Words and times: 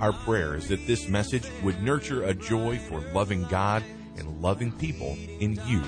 Our 0.00 0.14
prayer 0.14 0.54
is 0.54 0.66
that 0.68 0.86
this 0.86 1.08
message 1.08 1.44
would 1.62 1.82
nurture 1.82 2.24
a 2.24 2.32
joy 2.32 2.78
for 2.78 3.00
loving 3.12 3.44
God 3.44 3.84
and 4.16 4.40
loving 4.40 4.72
people 4.72 5.18
in 5.40 5.60
you 5.66 5.82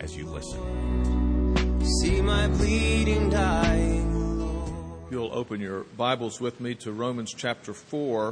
as 0.00 0.16
you 0.16 0.26
listen. 0.26 1.84
See 2.00 2.20
my 2.20 2.46
bleeding 2.46 3.28
dying. 3.28 5.02
If 5.04 5.10
you'll 5.10 5.34
open 5.34 5.60
your 5.60 5.80
Bibles 5.96 6.40
with 6.40 6.60
me 6.60 6.76
to 6.76 6.92
Romans 6.92 7.34
chapter 7.36 7.74
4, 7.74 8.28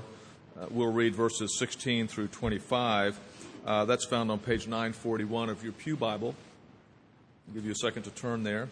uh, 0.61 0.67
we'll 0.71 0.93
read 0.93 1.17
verses 1.17 1.59
16 1.59 2.07
through 2.07 2.29
25. 2.29 3.19
Uh, 3.67 3.85
that's 3.87 4.05
found 4.05 4.31
on 4.31 4.39
page 4.39 4.69
941 4.69 5.49
of 5.49 5.65
your 5.65 5.73
Pew 5.73 5.97
Bible. 5.97 6.37
I'll 7.49 7.55
give 7.55 7.65
you 7.65 7.73
a 7.73 7.77
second 7.77 8.05
to 8.05 8.11
turn 8.11 8.45
there. 8.45 8.69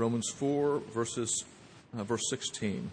Romans 0.00 0.30
4, 0.30 0.78
verses, 0.94 1.44
uh, 1.94 2.02
verse 2.04 2.30
16. 2.30 2.90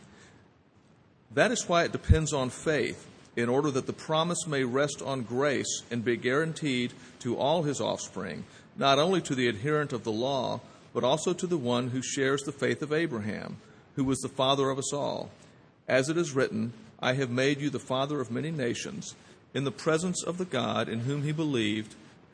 That 1.33 1.51
is 1.51 1.69
why 1.69 1.85
it 1.85 1.93
depends 1.93 2.33
on 2.33 2.49
faith, 2.49 3.07
in 3.37 3.47
order 3.47 3.71
that 3.71 3.87
the 3.87 3.93
promise 3.93 4.45
may 4.45 4.65
rest 4.65 5.01
on 5.01 5.21
grace 5.21 5.83
and 5.89 6.03
be 6.03 6.17
guaranteed 6.17 6.91
to 7.19 7.37
all 7.37 7.63
his 7.63 7.79
offspring, 7.79 8.43
not 8.75 8.99
only 8.99 9.21
to 9.21 9.35
the 9.35 9.47
adherent 9.47 9.93
of 9.93 10.03
the 10.03 10.11
law, 10.11 10.59
but 10.93 11.05
also 11.05 11.31
to 11.31 11.47
the 11.47 11.57
one 11.57 11.91
who 11.91 12.01
shares 12.01 12.41
the 12.41 12.51
faith 12.51 12.81
of 12.81 12.91
Abraham, 12.91 13.55
who 13.95 14.03
was 14.03 14.19
the 14.19 14.27
father 14.27 14.69
of 14.69 14.77
us 14.77 14.91
all. 14.91 15.29
As 15.87 16.09
it 16.09 16.17
is 16.17 16.35
written, 16.35 16.73
I 16.99 17.13
have 17.13 17.29
made 17.29 17.61
you 17.61 17.69
the 17.69 17.79
father 17.79 18.19
of 18.19 18.31
many 18.31 18.51
nations, 18.51 19.15
in 19.53 19.63
the 19.63 19.71
presence 19.71 20.25
of 20.25 20.37
the 20.37 20.45
God 20.45 20.89
in 20.89 20.99
whom 21.01 21.23
he 21.23 21.31
believed, 21.31 21.95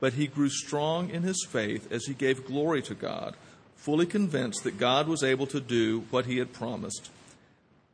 but 0.00 0.14
he 0.14 0.26
grew 0.26 0.48
strong 0.48 1.10
in 1.10 1.22
his 1.22 1.46
faith 1.48 1.90
as 1.92 2.06
he 2.06 2.14
gave 2.14 2.46
glory 2.46 2.82
to 2.82 2.94
God, 2.94 3.36
fully 3.76 4.06
convinced 4.06 4.64
that 4.64 4.78
God 4.78 5.06
was 5.06 5.22
able 5.22 5.46
to 5.48 5.60
do 5.60 6.04
what 6.10 6.26
he 6.26 6.38
had 6.38 6.52
promised. 6.52 7.10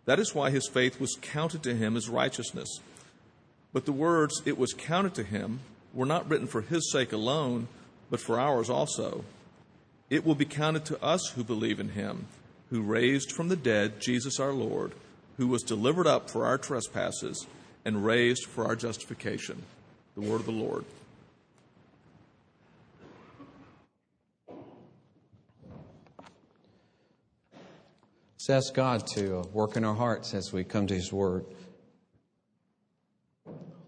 That 0.05 0.21
is 0.21 0.35
why 0.35 0.51
his 0.51 0.69
faith 0.69 1.01
was 1.01 1.19
counted 1.21 1.65
to 1.65 1.75
him 1.75 1.97
as 1.97 2.09
righteousness. 2.09 2.81
But 3.73 3.85
the 3.85 3.93
words, 3.93 4.41
it 4.47 4.57
was 4.57 4.73
counted 4.73 5.15
to 5.17 5.25
him, 5.25 5.61
were 5.93 6.07
not 6.07 6.29
written 6.31 6.47
for 6.47 6.63
his 6.63 6.91
sake 6.91 7.13
alone, 7.13 7.69
but 8.09 8.21
for 8.21 8.39
ours 8.39 8.71
also. 8.71 9.25
It 10.09 10.25
will 10.25 10.37
be 10.37 10.45
counted 10.45 10.85
to 10.87 11.03
us 11.03 11.33
who 11.35 11.43
believe 11.43 11.81
in 11.81 11.91
him, 11.91 12.27
who 12.71 12.83
raised 12.83 13.33
from 13.33 13.49
the 13.49 13.57
dead 13.57 14.01
Jesus 14.01 14.39
our 14.39 14.53
Lord, 14.53 14.93
who 15.37 15.49
was 15.49 15.63
delivered 15.63 16.07
up 16.07 16.31
for 16.31 16.47
our 16.47 16.59
trespasses 16.59 17.47
and 17.85 18.05
raised 18.05 18.45
for 18.45 18.65
our 18.65 18.77
justification. 18.77 19.63
The 20.15 20.23
word 20.23 20.41
of 20.41 20.47
the 20.47 20.53
Lord. 20.53 20.85
Let's 28.49 28.67
ask 28.67 28.75
God 28.75 29.05
to 29.17 29.43
work 29.53 29.77
in 29.77 29.85
our 29.85 29.95
hearts 29.95 30.33
as 30.33 30.53
we 30.53 30.63
come 30.63 30.87
to 30.87 30.95
His 30.95 31.13
Word. 31.13 31.47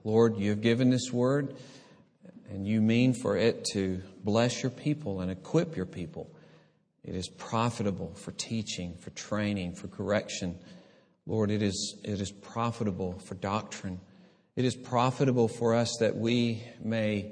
Lord, 0.02 0.36
you 0.36 0.50
have 0.50 0.62
given 0.62 0.91
this 0.91 1.12
Word, 1.12 1.54
and 2.50 2.66
you 2.66 2.80
mean 2.80 3.14
for 3.14 3.36
it 3.36 3.64
to 3.74 4.02
bless 4.24 4.64
your 4.64 4.70
people 4.70 5.20
and 5.20 5.30
equip 5.30 5.76
your 5.76 5.86
people. 5.86 6.34
It 7.04 7.14
is 7.14 7.28
profitable 7.28 8.14
for 8.14 8.32
teaching, 8.32 8.96
for 8.96 9.10
training, 9.10 9.76
for 9.76 9.86
correction. 9.86 10.58
Lord, 11.25 11.52
it 11.52 11.62
is, 11.62 11.96
it 12.02 12.20
is 12.20 12.32
profitable 12.32 13.16
for 13.20 13.36
doctrine. 13.36 14.00
It 14.56 14.64
is 14.64 14.75
profitable 14.75 15.46
for 15.46 15.76
us 15.76 15.98
that 16.00 16.16
we 16.16 16.64
may 16.82 17.30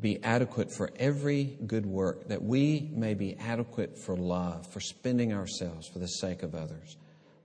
be 0.00 0.22
adequate 0.22 0.72
for 0.72 0.90
every 0.96 1.58
good 1.66 1.84
work, 1.84 2.28
that 2.28 2.42
we 2.42 2.90
may 2.92 3.14
be 3.14 3.36
adequate 3.38 3.98
for 3.98 4.16
love, 4.16 4.66
for 4.72 4.80
spending 4.80 5.32
ourselves 5.32 5.88
for 5.88 5.98
the 5.98 6.06
sake 6.06 6.42
of 6.42 6.54
others. 6.54 6.96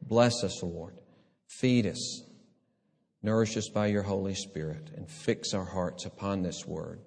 Bless 0.01 0.43
us, 0.43 0.63
Lord. 0.63 0.95
Feed 1.47 1.85
us. 1.85 2.23
Nourish 3.21 3.57
us 3.57 3.69
by 3.69 3.87
your 3.87 4.03
Holy 4.03 4.35
Spirit 4.35 4.91
and 4.95 5.09
fix 5.09 5.53
our 5.53 5.65
hearts 5.65 6.05
upon 6.05 6.43
this 6.43 6.65
word 6.65 7.01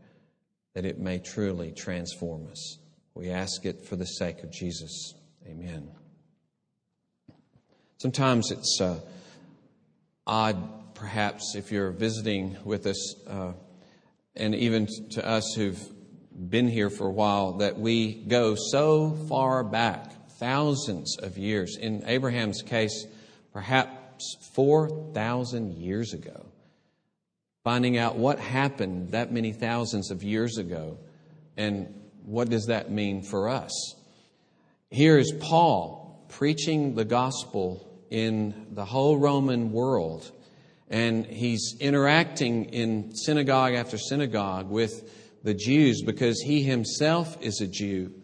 that 0.74 0.84
it 0.84 0.98
may 0.98 1.18
truly 1.18 1.72
transform 1.72 2.46
us. 2.50 2.78
We 3.14 3.30
ask 3.30 3.64
it 3.64 3.84
for 3.84 3.96
the 3.96 4.04
sake 4.04 4.42
of 4.42 4.50
Jesus. 4.52 5.14
Amen. 5.46 5.90
Sometimes 7.96 8.50
it's 8.50 8.80
uh, 8.80 9.00
odd, 10.26 10.94
perhaps, 10.94 11.54
if 11.56 11.72
you're 11.72 11.90
visiting 11.90 12.56
with 12.64 12.86
us. 12.86 13.14
Uh, 13.26 13.52
and 14.38 14.54
even 14.54 14.86
to 15.10 15.26
us 15.26 15.54
who've 15.54 15.80
been 16.48 16.68
here 16.68 16.90
for 16.90 17.06
a 17.06 17.12
while, 17.12 17.54
that 17.58 17.78
we 17.78 18.14
go 18.14 18.54
so 18.54 19.10
far 19.28 19.64
back, 19.64 20.30
thousands 20.38 21.16
of 21.18 21.36
years. 21.36 21.76
In 21.76 22.04
Abraham's 22.06 22.62
case, 22.62 23.06
perhaps 23.52 24.36
4,000 24.54 25.74
years 25.74 26.12
ago. 26.12 26.46
Finding 27.64 27.98
out 27.98 28.16
what 28.16 28.38
happened 28.38 29.10
that 29.10 29.32
many 29.32 29.52
thousands 29.52 30.10
of 30.10 30.22
years 30.22 30.58
ago 30.58 30.98
and 31.56 31.92
what 32.24 32.48
does 32.48 32.66
that 32.66 32.90
mean 32.90 33.22
for 33.22 33.48
us. 33.48 33.94
Here 34.90 35.18
is 35.18 35.32
Paul 35.40 36.24
preaching 36.28 36.94
the 36.94 37.04
gospel 37.04 37.86
in 38.10 38.68
the 38.70 38.84
whole 38.84 39.18
Roman 39.18 39.72
world 39.72 40.30
and 40.90 41.26
he's 41.26 41.76
interacting 41.80 42.66
in 42.66 43.14
synagogue 43.14 43.74
after 43.74 43.98
synagogue 43.98 44.70
with 44.70 45.10
the 45.44 45.54
Jews 45.54 46.02
because 46.02 46.40
he 46.40 46.62
himself 46.62 47.40
is 47.42 47.60
a 47.60 47.66
Jew. 47.66 48.14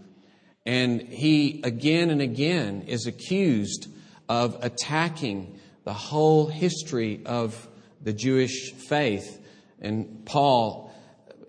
And 0.67 1.01
he 1.03 1.61
again 1.63 2.11
and 2.11 2.23
again 2.23 2.83
is 2.87 3.07
accused 3.07 3.89
of 4.29 4.57
attacking 4.63 5.59
the 5.85 5.93
whole 5.93 6.47
history 6.47 7.21
of 7.27 7.69
the 8.01 8.13
Jewish 8.13 8.73
faith. 8.73 9.41
And 9.81 10.25
Paul 10.25 10.91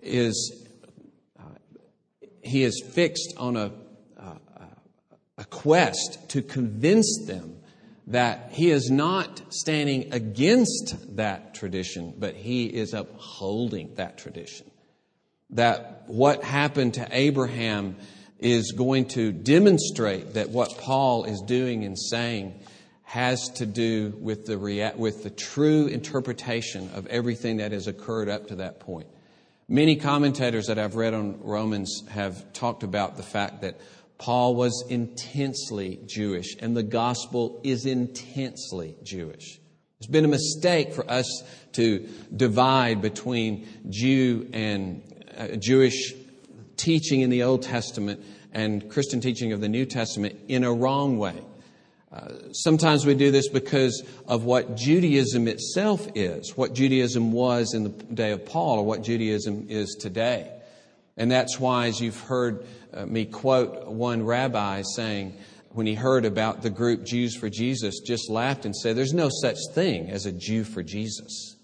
is, 0.02 0.66
uh, 1.38 1.42
he 2.42 2.62
is 2.62 2.82
fixed 2.94 3.34
on 3.38 3.56
a, 3.56 3.72
a 5.38 5.44
quest 5.44 6.28
to 6.30 6.42
convince 6.42 7.24
them 7.26 7.55
that 8.08 8.50
he 8.52 8.70
is 8.70 8.90
not 8.90 9.42
standing 9.52 10.12
against 10.12 11.16
that 11.16 11.54
tradition, 11.54 12.14
but 12.16 12.34
he 12.34 12.66
is 12.66 12.94
upholding 12.94 13.94
that 13.96 14.16
tradition. 14.18 14.70
That 15.50 16.04
what 16.06 16.44
happened 16.44 16.94
to 16.94 17.08
Abraham 17.10 17.96
is 18.38 18.72
going 18.72 19.06
to 19.08 19.32
demonstrate 19.32 20.34
that 20.34 20.50
what 20.50 20.76
Paul 20.78 21.24
is 21.24 21.40
doing 21.40 21.84
and 21.84 21.98
saying 21.98 22.54
has 23.02 23.48
to 23.50 23.66
do 23.66 24.12
with 24.20 24.46
the, 24.46 24.58
rea- 24.58 24.92
with 24.94 25.22
the 25.22 25.30
true 25.30 25.86
interpretation 25.86 26.90
of 26.94 27.06
everything 27.06 27.58
that 27.58 27.72
has 27.72 27.86
occurred 27.86 28.28
up 28.28 28.48
to 28.48 28.56
that 28.56 28.80
point. 28.80 29.06
Many 29.68 29.96
commentators 29.96 30.66
that 30.66 30.78
I've 30.78 30.96
read 30.96 31.14
on 31.14 31.40
Romans 31.42 32.02
have 32.10 32.52
talked 32.52 32.82
about 32.82 33.16
the 33.16 33.22
fact 33.22 33.62
that 33.62 33.80
Paul 34.18 34.54
was 34.54 34.84
intensely 34.88 36.00
Jewish, 36.06 36.56
and 36.60 36.76
the 36.76 36.82
gospel 36.82 37.60
is 37.62 37.86
intensely 37.86 38.96
Jewish. 39.02 39.60
It's 39.98 40.06
been 40.06 40.24
a 40.24 40.28
mistake 40.28 40.92
for 40.92 41.10
us 41.10 41.42
to 41.72 42.08
divide 42.34 43.02
between 43.02 43.66
Jew 43.88 44.48
and 44.52 45.02
uh, 45.36 45.56
Jewish 45.56 46.12
teaching 46.76 47.20
in 47.20 47.30
the 47.30 47.42
Old 47.42 47.62
Testament 47.62 48.24
and 48.52 48.90
Christian 48.90 49.20
teaching 49.20 49.52
of 49.52 49.60
the 49.60 49.68
New 49.68 49.84
Testament 49.84 50.38
in 50.48 50.64
a 50.64 50.72
wrong 50.72 51.18
way. 51.18 51.42
Uh, 52.12 52.52
sometimes 52.52 53.04
we 53.04 53.14
do 53.14 53.30
this 53.30 53.48
because 53.48 54.02
of 54.26 54.44
what 54.44 54.76
Judaism 54.76 55.48
itself 55.48 56.08
is, 56.14 56.56
what 56.56 56.72
Judaism 56.72 57.32
was 57.32 57.74
in 57.74 57.84
the 57.84 57.90
day 57.90 58.30
of 58.30 58.46
Paul, 58.46 58.78
or 58.78 58.86
what 58.86 59.02
Judaism 59.02 59.66
is 59.68 59.96
today. 60.00 60.55
And 61.16 61.30
that's 61.30 61.58
why, 61.58 61.86
as 61.86 62.00
you've 62.00 62.20
heard 62.20 62.66
uh, 62.92 63.06
me 63.06 63.24
quote 63.24 63.86
one 63.88 64.24
rabbi 64.24 64.82
saying, 64.82 65.36
when 65.70 65.86
he 65.86 65.94
heard 65.94 66.24
about 66.24 66.62
the 66.62 66.70
group 66.70 67.04
Jews 67.04 67.36
for 67.36 67.50
Jesus, 67.50 68.00
just 68.00 68.30
laughed 68.30 68.64
and 68.64 68.74
said, 68.74 68.96
There's 68.96 69.12
no 69.12 69.28
such 69.30 69.58
thing 69.74 70.10
as 70.10 70.24
a 70.24 70.32
Jew 70.32 70.64
for 70.64 70.82
Jesus. 70.82 71.56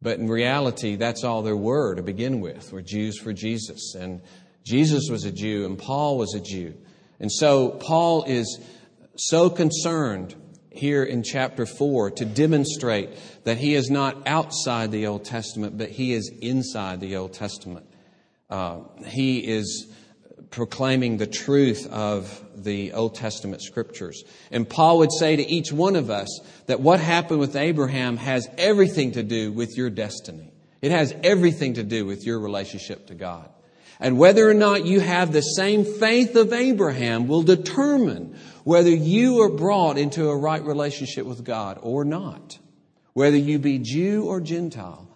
But 0.00 0.18
in 0.18 0.28
reality, 0.28 0.94
that's 0.94 1.24
all 1.24 1.42
there 1.42 1.56
were 1.56 1.94
to 1.94 2.02
begin 2.02 2.40
with, 2.40 2.72
were 2.72 2.82
Jews 2.82 3.18
for 3.18 3.32
Jesus. 3.32 3.94
And 3.94 4.20
Jesus 4.64 5.08
was 5.10 5.24
a 5.24 5.32
Jew 5.32 5.64
and 5.64 5.78
Paul 5.78 6.18
was 6.18 6.34
a 6.34 6.40
Jew. 6.40 6.74
And 7.18 7.32
so 7.32 7.70
Paul 7.70 8.24
is 8.24 8.60
so 9.16 9.50
concerned 9.50 10.36
here 10.70 11.02
in 11.02 11.22
chapter 11.22 11.66
4 11.66 12.12
to 12.12 12.24
demonstrate 12.24 13.10
that 13.44 13.58
he 13.58 13.74
is 13.74 13.90
not 13.90 14.26
outside 14.28 14.92
the 14.92 15.06
Old 15.06 15.24
Testament, 15.24 15.78
but 15.78 15.90
he 15.90 16.12
is 16.12 16.30
inside 16.42 17.00
the 17.00 17.16
Old 17.16 17.32
Testament. 17.32 17.86
Uh, 18.54 18.78
he 19.04 19.40
is 19.40 19.88
proclaiming 20.50 21.16
the 21.16 21.26
truth 21.26 21.88
of 21.90 22.40
the 22.54 22.92
Old 22.92 23.16
Testament 23.16 23.60
scriptures. 23.60 24.22
And 24.52 24.68
Paul 24.68 24.98
would 24.98 25.10
say 25.10 25.34
to 25.34 25.44
each 25.44 25.72
one 25.72 25.96
of 25.96 26.08
us 26.08 26.38
that 26.66 26.78
what 26.78 27.00
happened 27.00 27.40
with 27.40 27.56
Abraham 27.56 28.16
has 28.16 28.48
everything 28.56 29.10
to 29.12 29.24
do 29.24 29.50
with 29.50 29.76
your 29.76 29.90
destiny. 29.90 30.52
It 30.80 30.92
has 30.92 31.12
everything 31.24 31.74
to 31.74 31.82
do 31.82 32.06
with 32.06 32.24
your 32.24 32.38
relationship 32.38 33.08
to 33.08 33.16
God. 33.16 33.50
And 33.98 34.18
whether 34.18 34.48
or 34.48 34.54
not 34.54 34.86
you 34.86 35.00
have 35.00 35.32
the 35.32 35.40
same 35.42 35.84
faith 35.84 36.36
of 36.36 36.52
Abraham 36.52 37.26
will 37.26 37.42
determine 37.42 38.38
whether 38.62 38.88
you 38.88 39.40
are 39.40 39.50
brought 39.50 39.98
into 39.98 40.28
a 40.28 40.36
right 40.36 40.62
relationship 40.62 41.26
with 41.26 41.42
God 41.42 41.80
or 41.82 42.04
not. 42.04 42.56
Whether 43.14 43.36
you 43.36 43.58
be 43.58 43.80
Jew 43.80 44.26
or 44.26 44.40
Gentile, 44.40 45.08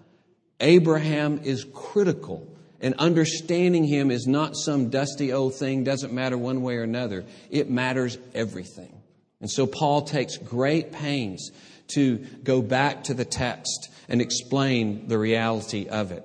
Abraham 0.58 1.42
is 1.44 1.64
critical 1.72 2.47
and 2.80 2.94
understanding 2.94 3.84
Him 3.84 4.10
is 4.10 4.26
not 4.26 4.56
some 4.56 4.90
dusty 4.90 5.32
old 5.32 5.54
thing, 5.54 5.84
doesn't 5.84 6.12
matter 6.12 6.38
one 6.38 6.62
way 6.62 6.76
or 6.76 6.82
another. 6.82 7.24
It 7.50 7.70
matters 7.70 8.18
everything. 8.34 8.94
And 9.40 9.50
so 9.50 9.66
Paul 9.66 10.02
takes 10.02 10.36
great 10.36 10.92
pains 10.92 11.50
to 11.88 12.18
go 12.42 12.62
back 12.62 13.04
to 13.04 13.14
the 13.14 13.24
text 13.24 13.90
and 14.08 14.20
explain 14.20 15.08
the 15.08 15.18
reality 15.18 15.88
of 15.88 16.12
it. 16.12 16.24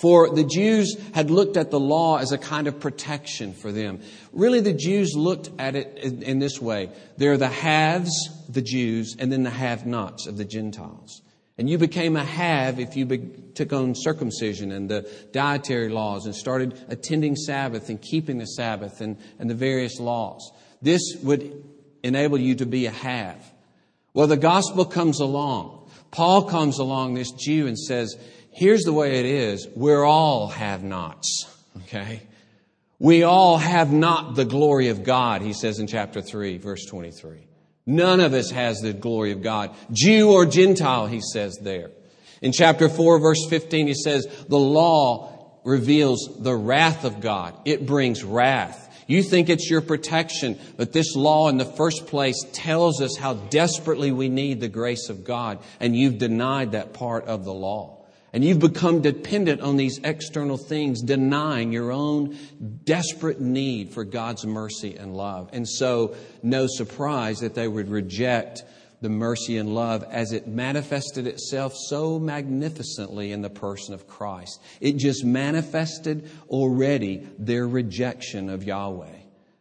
For 0.00 0.34
the 0.34 0.44
Jews 0.44 0.96
had 1.14 1.30
looked 1.30 1.56
at 1.56 1.70
the 1.70 1.80
law 1.80 2.18
as 2.18 2.32
a 2.32 2.38
kind 2.38 2.66
of 2.66 2.80
protection 2.80 3.54
for 3.54 3.72
them. 3.72 4.00
Really, 4.32 4.60
the 4.60 4.74
Jews 4.74 5.14
looked 5.16 5.50
at 5.58 5.74
it 5.74 5.98
in, 5.98 6.38
this 6.38 6.60
way. 6.60 6.90
There 7.16 7.32
are 7.32 7.38
the 7.38 7.48
haves, 7.48 8.12
the 8.48 8.60
Jews, 8.60 9.16
and 9.18 9.32
then 9.32 9.42
the 9.42 9.50
have 9.50 9.86
nots 9.86 10.26
of 10.26 10.36
the 10.36 10.44
Gentiles. 10.44 11.22
And 11.58 11.70
you 11.70 11.78
became 11.78 12.16
a 12.16 12.24
have 12.24 12.78
if 12.78 12.96
you 12.96 13.06
be, 13.06 13.18
took 13.54 13.72
on 13.72 13.94
circumcision 13.94 14.72
and 14.72 14.90
the 14.90 15.10
dietary 15.32 15.88
laws 15.88 16.26
and 16.26 16.34
started 16.34 16.78
attending 16.88 17.34
Sabbath 17.34 17.88
and 17.88 18.00
keeping 18.00 18.38
the 18.38 18.46
Sabbath 18.46 19.00
and, 19.00 19.16
and 19.38 19.48
the 19.48 19.54
various 19.54 19.98
laws. 19.98 20.52
This 20.82 21.16
would 21.22 21.64
enable 22.02 22.38
you 22.38 22.56
to 22.56 22.66
be 22.66 22.86
a 22.86 22.90
have. 22.90 23.42
Well, 24.12 24.26
the 24.26 24.36
gospel 24.36 24.84
comes 24.84 25.20
along. 25.20 25.90
Paul 26.10 26.44
comes 26.44 26.78
along, 26.78 27.14
this 27.14 27.32
Jew, 27.32 27.66
and 27.66 27.78
says, 27.78 28.16
here's 28.52 28.82
the 28.82 28.92
way 28.92 29.18
it 29.18 29.26
is. 29.26 29.66
We're 29.74 30.04
all 30.04 30.48
have 30.48 30.82
nots. 30.82 31.46
Okay? 31.84 32.22
We 32.98 33.22
all 33.22 33.58
have 33.58 33.92
not 33.92 34.34
the 34.34 34.44
glory 34.44 34.88
of 34.88 35.04
God, 35.04 35.42
he 35.42 35.52
says 35.52 35.78
in 35.78 35.86
chapter 35.86 36.22
3, 36.22 36.58
verse 36.58 36.84
23. 36.86 37.46
None 37.86 38.20
of 38.20 38.34
us 38.34 38.50
has 38.50 38.80
the 38.80 38.92
glory 38.92 39.30
of 39.30 39.42
God. 39.42 39.74
Jew 39.92 40.32
or 40.32 40.44
Gentile, 40.44 41.06
he 41.06 41.20
says 41.20 41.58
there. 41.62 41.90
In 42.42 42.52
chapter 42.52 42.88
4, 42.88 43.20
verse 43.20 43.46
15, 43.48 43.86
he 43.86 43.94
says, 43.94 44.26
the 44.48 44.58
law 44.58 45.60
reveals 45.64 46.36
the 46.38 46.54
wrath 46.54 47.04
of 47.04 47.20
God. 47.20 47.54
It 47.64 47.86
brings 47.86 48.24
wrath. 48.24 48.82
You 49.06 49.22
think 49.22 49.48
it's 49.48 49.70
your 49.70 49.80
protection, 49.80 50.58
but 50.76 50.92
this 50.92 51.14
law 51.14 51.48
in 51.48 51.58
the 51.58 51.64
first 51.64 52.08
place 52.08 52.44
tells 52.52 53.00
us 53.00 53.16
how 53.16 53.34
desperately 53.34 54.10
we 54.10 54.28
need 54.28 54.60
the 54.60 54.68
grace 54.68 55.08
of 55.08 55.24
God, 55.24 55.60
and 55.78 55.96
you've 55.96 56.18
denied 56.18 56.72
that 56.72 56.92
part 56.92 57.26
of 57.26 57.44
the 57.44 57.54
law. 57.54 57.95
And 58.36 58.44
you've 58.44 58.58
become 58.58 59.00
dependent 59.00 59.62
on 59.62 59.78
these 59.78 59.98
external 60.04 60.58
things, 60.58 61.00
denying 61.00 61.72
your 61.72 61.90
own 61.90 62.36
desperate 62.84 63.40
need 63.40 63.94
for 63.94 64.04
God's 64.04 64.44
mercy 64.44 64.94
and 64.94 65.16
love. 65.16 65.48
And 65.54 65.66
so, 65.66 66.14
no 66.42 66.66
surprise 66.66 67.38
that 67.38 67.54
they 67.54 67.66
would 67.66 67.88
reject 67.88 68.62
the 69.00 69.08
mercy 69.08 69.56
and 69.56 69.74
love 69.74 70.04
as 70.10 70.32
it 70.32 70.46
manifested 70.46 71.26
itself 71.26 71.72
so 71.88 72.18
magnificently 72.18 73.32
in 73.32 73.40
the 73.40 73.48
person 73.48 73.94
of 73.94 74.06
Christ. 74.06 74.60
It 74.82 74.98
just 74.98 75.24
manifested 75.24 76.30
already 76.50 77.26
their 77.38 77.66
rejection 77.66 78.50
of 78.50 78.64
Yahweh. 78.64 79.16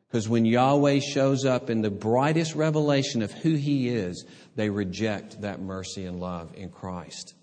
Because 0.10 0.28
when 0.28 0.44
Yahweh 0.44 1.00
shows 1.00 1.46
up 1.46 1.70
in 1.70 1.82
the 1.82 1.90
brightest 1.90 2.56
revelation 2.56 3.22
of 3.22 3.32
who 3.32 3.54
He 3.54 3.88
is, 3.88 4.26
they 4.58 4.70
reject 4.70 5.40
that 5.44 5.62
mercy 5.62 6.04
and 6.04 6.20
love 6.20 6.52
in 6.56 6.72
Christ. 6.72 7.35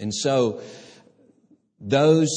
And 0.00 0.14
so, 0.14 0.60
those 1.78 2.28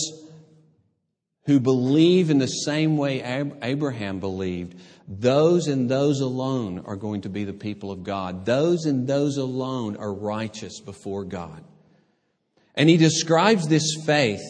who 1.45 1.59
believe 1.59 2.29
in 2.29 2.37
the 2.37 2.47
same 2.47 2.97
way 2.97 3.21
Abraham 3.61 4.19
believed, 4.19 4.79
those 5.07 5.67
and 5.67 5.89
those 5.89 6.21
alone 6.21 6.83
are 6.85 6.95
going 6.95 7.21
to 7.21 7.29
be 7.29 7.43
the 7.43 7.53
people 7.53 7.91
of 7.91 8.03
God. 8.03 8.45
Those 8.45 8.85
and 8.85 9.07
those 9.07 9.37
alone 9.37 9.97
are 9.97 10.13
righteous 10.13 10.79
before 10.79 11.25
God. 11.25 11.63
And 12.75 12.89
he 12.89 12.97
describes 12.97 13.67
this 13.67 13.95
faith 14.05 14.41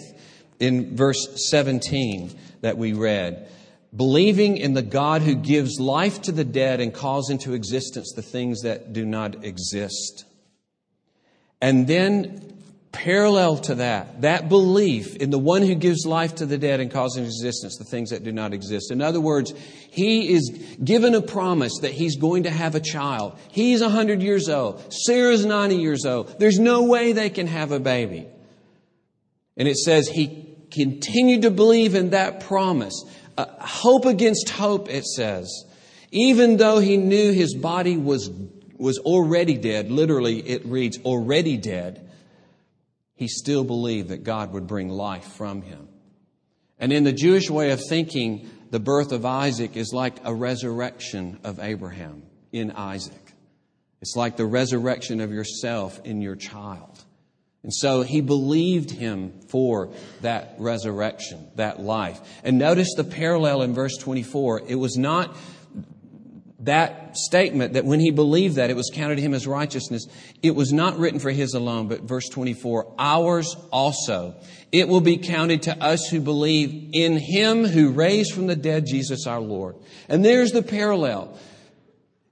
in 0.59 0.95
verse 0.95 1.49
17 1.49 2.31
that 2.61 2.77
we 2.77 2.93
read 2.93 3.49
believing 3.95 4.57
in 4.57 4.73
the 4.73 4.81
God 4.81 5.21
who 5.21 5.35
gives 5.35 5.79
life 5.79 6.21
to 6.23 6.31
the 6.31 6.43
dead 6.43 6.79
and 6.79 6.93
calls 6.93 7.29
into 7.29 7.53
existence 7.53 8.11
the 8.15 8.21
things 8.21 8.61
that 8.61 8.91
do 8.93 9.05
not 9.05 9.43
exist. 9.45 10.25
And 11.61 11.87
then 11.87 12.52
Parallel 12.93 13.57
to 13.57 13.75
that, 13.75 14.21
that 14.21 14.49
belief 14.49 15.15
in 15.15 15.31
the 15.31 15.39
one 15.39 15.63
who 15.63 15.73
gives 15.73 16.05
life 16.05 16.35
to 16.35 16.45
the 16.45 16.59
dead 16.59 16.79
and 16.79 16.93
into 16.93 17.23
existence 17.23 17.77
the 17.77 17.83
things 17.83 18.11
that 18.11 18.23
do 18.23 18.31
not 18.31 18.53
exist. 18.53 18.91
In 18.91 19.01
other 19.01 19.19
words, 19.19 19.51
he 19.89 20.31
is 20.31 20.77
given 20.81 21.15
a 21.15 21.21
promise 21.21 21.79
that 21.81 21.91
he's 21.91 22.17
going 22.17 22.43
to 22.43 22.51
have 22.51 22.75
a 22.75 22.79
child. 22.79 23.35
He's 23.51 23.81
100 23.81 24.21
years 24.21 24.47
old. 24.47 24.93
Sarah's 24.93 25.43
90 25.43 25.77
years 25.77 26.05
old. 26.05 26.39
There's 26.39 26.59
no 26.59 26.83
way 26.83 27.13
they 27.13 27.31
can 27.31 27.47
have 27.47 27.71
a 27.71 27.79
baby. 27.79 28.27
And 29.57 29.67
it 29.67 29.77
says 29.77 30.07
he 30.07 30.55
continued 30.71 31.41
to 31.41 31.51
believe 31.51 31.95
in 31.95 32.11
that 32.11 32.41
promise. 32.41 33.03
Uh, 33.35 33.47
hope 33.59 34.05
against 34.05 34.49
hope, 34.51 34.87
it 34.87 35.05
says. 35.05 35.65
Even 36.11 36.57
though 36.57 36.77
he 36.77 36.97
knew 36.97 37.31
his 37.31 37.55
body 37.55 37.97
was, 37.97 38.29
was 38.77 38.99
already 38.99 39.57
dead, 39.57 39.89
literally 39.89 40.47
it 40.47 40.63
reads, 40.67 40.99
already 40.99 41.57
dead 41.57 42.02
he 43.15 43.27
still 43.27 43.63
believed 43.63 44.09
that 44.09 44.23
God 44.23 44.53
would 44.53 44.67
bring 44.67 44.89
life 44.89 45.25
from 45.25 45.61
him. 45.61 45.87
And 46.79 46.91
in 46.91 47.03
the 47.03 47.13
Jewish 47.13 47.49
way 47.49 47.71
of 47.71 47.81
thinking, 47.87 48.49
the 48.71 48.79
birth 48.79 49.11
of 49.11 49.25
Isaac 49.25 49.77
is 49.77 49.93
like 49.93 50.15
a 50.23 50.33
resurrection 50.33 51.39
of 51.43 51.59
Abraham 51.59 52.23
in 52.51 52.71
Isaac. 52.71 53.33
It's 54.01 54.15
like 54.15 54.35
the 54.35 54.45
resurrection 54.45 55.21
of 55.21 55.31
yourself 55.31 56.01
in 56.03 56.21
your 56.21 56.35
child. 56.35 57.03
And 57.63 57.73
so 57.73 58.01
he 58.01 58.19
believed 58.19 58.91
him 58.91 59.39
for 59.47 59.93
that 60.21 60.55
resurrection, 60.57 61.47
that 61.55 61.79
life. 61.79 62.19
And 62.43 62.59
notice 62.59 62.93
the 62.95 63.05
parallel 63.05 63.61
in 63.61 63.73
verse 63.73 63.95
24. 63.97 64.63
It 64.67 64.75
was 64.75 64.97
not 64.97 65.37
that 66.63 67.17
statement 67.17 67.73
that 67.73 67.85
when 67.85 67.99
he 67.99 68.11
believed 68.11 68.55
that 68.55 68.69
it 68.69 68.75
was 68.75 68.89
counted 68.93 69.15
to 69.15 69.21
him 69.21 69.33
as 69.33 69.45
righteousness, 69.45 70.07
it 70.41 70.51
was 70.51 70.71
not 70.71 70.97
written 70.97 71.19
for 71.19 71.31
his 71.31 71.53
alone, 71.53 71.87
but 71.87 72.01
verse 72.01 72.29
24, 72.29 72.95
ours 72.97 73.55
also. 73.71 74.35
It 74.71 74.87
will 74.87 75.01
be 75.01 75.17
counted 75.17 75.63
to 75.63 75.83
us 75.83 76.07
who 76.07 76.21
believe 76.21 76.89
in 76.93 77.17
him 77.17 77.65
who 77.65 77.91
raised 77.91 78.33
from 78.33 78.47
the 78.47 78.55
dead 78.55 78.85
Jesus 78.85 79.27
our 79.27 79.41
Lord. 79.41 79.75
And 80.07 80.23
there's 80.23 80.51
the 80.51 80.63
parallel. 80.63 81.37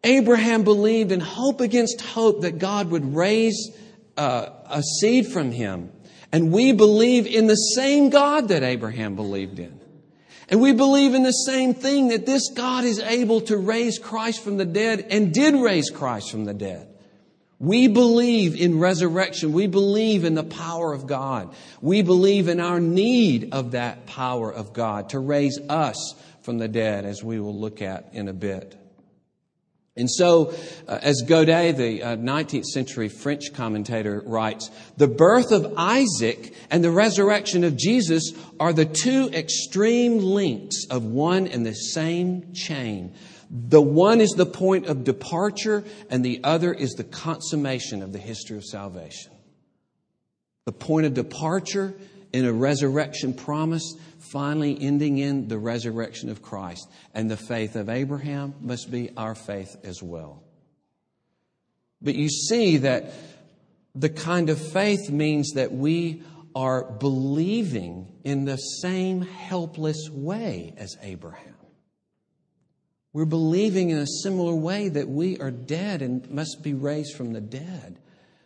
Abraham 0.04 0.64
believed 0.64 1.12
in 1.12 1.20
hope 1.20 1.62
against 1.62 2.02
hope 2.02 2.42
that 2.42 2.58
God 2.58 2.90
would 2.90 3.14
raise 3.14 3.70
uh, 4.18 4.50
a 4.70 4.82
seed 4.82 5.28
from 5.28 5.52
him. 5.52 5.92
And 6.32 6.52
we 6.52 6.72
believe 6.72 7.28
in 7.28 7.48
the 7.48 7.56
same 7.56 8.10
God 8.10 8.48
that 8.48 8.64
Abraham 8.64 9.16
believed 9.16 9.60
in. 9.60 9.81
And 10.51 10.60
we 10.60 10.74
believe 10.74 11.13
in 11.13 11.24
the 11.24 11.31
same 11.31 11.74
thing 11.74 12.10
that 12.10 12.25
this 12.25 12.50
God 12.50 12.84
is 12.84 13.00
able 13.00 13.39
to 13.41 13.58
raise 13.58 13.98
Christ 13.98 14.43
from 14.43 14.58
the 14.58 14.65
dead 14.65 15.08
and 15.10 15.34
did 15.34 15.55
raise 15.55 15.89
Christ 15.89 16.29
from 16.29 16.43
the 16.43 16.53
dead. 16.53 16.89
We 17.58 17.88
believe 17.88 18.60
in 18.60 18.79
resurrection. 18.79 19.53
We 19.53 19.67
believe 19.67 20.25
in 20.25 20.36
the 20.36 20.43
power 20.43 20.91
of 20.91 21.08
God. 21.08 21.55
We 21.79 22.01
believe 22.01 22.50
in 22.50 22.60
our 22.60 22.81
need 22.81 23.53
of 23.53 23.72
that 23.72 24.08
power 24.08 24.51
of 24.51 24.74
God 24.74 25.10
to 25.10 25.20
raise 25.20 25.58
us 25.70 26.15
from 26.41 26.58
the 26.58 26.67
dead, 26.67 27.05
as 27.05 27.24
we 27.24 27.39
will 27.39 27.58
look 27.58 27.81
at 27.81 28.10
in 28.13 28.27
a 28.27 28.34
bit. 28.34 28.75
And 29.98 30.10
so, 30.10 30.53
uh, 30.88 31.00
as 31.01 31.21
Godet, 31.27 31.75
the 31.75 32.01
uh, 32.01 32.15
19th 32.15 32.65
century 32.65 33.10
French 33.10 33.53
commentator, 33.53 34.24
writes, 34.25 34.71
the 34.95 35.07
birth 35.07 35.51
of 35.51 35.74
Isaac 35.75 36.53
and 36.69 36.81
the 36.81 36.91
resurrection 36.91 37.65
of 37.65 37.75
Jesus 37.75 38.31
are 38.57 38.71
the 38.71 38.86
two 38.86 39.29
extreme 39.33 40.19
links 40.19 40.86
of 40.89 41.03
one 41.03 41.45
and 41.48 41.65
the 41.65 41.74
same 41.74 42.53
chain. 42.53 43.13
The 43.50 43.81
one 43.81 44.21
is 44.21 44.29
the 44.29 44.45
point 44.45 44.86
of 44.86 45.03
departure, 45.03 45.83
and 46.10 46.24
the 46.24 46.39
other 46.45 46.74
is 46.74 46.91
the 46.91 47.03
consummation 47.03 48.01
of 48.01 48.13
the 48.13 48.19
history 48.19 48.55
of 48.55 48.63
salvation. 48.63 49.33
The 50.63 50.71
point 50.71 51.05
of 51.05 51.13
departure 51.13 51.93
in 52.34 52.46
a 52.46 52.54
resurrection 52.54 53.34
promise, 53.34 53.96
finally 54.20 54.78
ending 54.80 55.18
in 55.18 55.48
the 55.48 55.58
resurrection 55.58 56.30
of 56.30 56.42
Christ. 56.42 56.90
And 57.14 57.30
the 57.30 57.38
faith 57.38 57.76
of 57.76 57.90
Abraham 57.90 58.56
must 58.62 58.90
be 58.92 59.12
our 59.18 59.36
faith 59.36 59.76
as 59.84 60.02
well. 60.02 60.44
But 62.02 62.16
you 62.16 62.30
see 62.30 62.78
that 62.78 63.14
the 63.94 64.10
kind 64.10 64.50
of 64.50 64.60
faith 64.60 65.10
means 65.10 65.52
that 65.56 65.72
we 65.72 66.24
are 66.56 66.84
believing 66.84 68.08
in 68.24 68.46
the 68.46 68.58
same 68.58 69.22
helpless 69.22 70.10
way 70.10 70.74
as 70.78 70.98
Abraham. 71.02 71.56
We're 73.14 73.26
believing 73.26 73.90
in 73.90 73.98
a 73.98 74.08
similar 74.08 74.56
way 74.56 74.88
that 74.90 75.08
we 75.08 75.38
are 75.40 75.52
dead 75.52 76.02
and 76.02 76.30
must 76.30 76.64
be 76.64 76.74
raised 76.74 77.16
from 77.16 77.34
the 77.34 77.42
dead. 77.42 78.00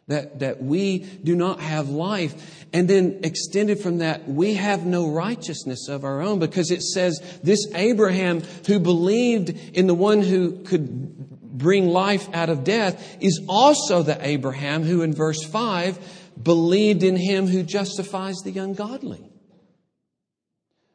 That, 0.07 0.39
that 0.39 0.62
we 0.62 1.00
do 1.00 1.35
not 1.35 1.59
have 1.62 1.89
life. 1.89 2.65
And 2.71 2.88
then 2.88 3.21
extended 3.24 3.79
from 3.79 3.97
that, 4.00 4.29
we 4.29 4.53
have 4.53 4.85
no 4.85 5.09
righteousness 5.09 5.88
of 5.89 6.03
our 6.03 6.21
own 6.21 6.38
because 6.38 6.69
it 6.69 6.83
says 6.83 7.19
this 7.41 7.65
Abraham 7.74 8.41
who 8.67 8.79
believed 8.79 9.50
in 9.50 9.88
the 9.88 9.95
one 9.95 10.21
who 10.21 10.62
could 10.63 11.57
bring 11.57 11.88
life 11.88 12.27
out 12.33 12.50
of 12.50 12.63
death 12.63 13.17
is 13.19 13.41
also 13.47 14.03
the 14.03 14.17
Abraham 14.25 14.83
who 14.83 15.01
in 15.01 15.13
verse 15.13 15.43
5 15.43 15.97
believed 16.41 17.03
in 17.03 17.15
him 17.15 17.47
who 17.47 17.63
justifies 17.63 18.35
the 18.43 18.59
ungodly. 18.59 19.31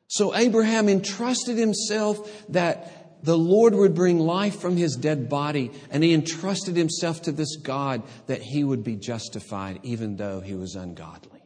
So 0.06 0.34
Abraham 0.34 0.88
entrusted 0.88 1.56
himself 1.56 2.44
that 2.48 2.99
the 3.22 3.36
Lord 3.36 3.74
would 3.74 3.94
bring 3.94 4.18
life 4.18 4.60
from 4.60 4.76
his 4.76 4.96
dead 4.96 5.28
body, 5.28 5.70
and 5.90 6.02
he 6.02 6.14
entrusted 6.14 6.76
himself 6.76 7.22
to 7.22 7.32
this 7.32 7.56
God 7.56 8.02
that 8.26 8.42
he 8.42 8.64
would 8.64 8.82
be 8.82 8.96
justified 8.96 9.80
even 9.82 10.16
though 10.16 10.40
he 10.40 10.54
was 10.54 10.74
ungodly. 10.74 11.42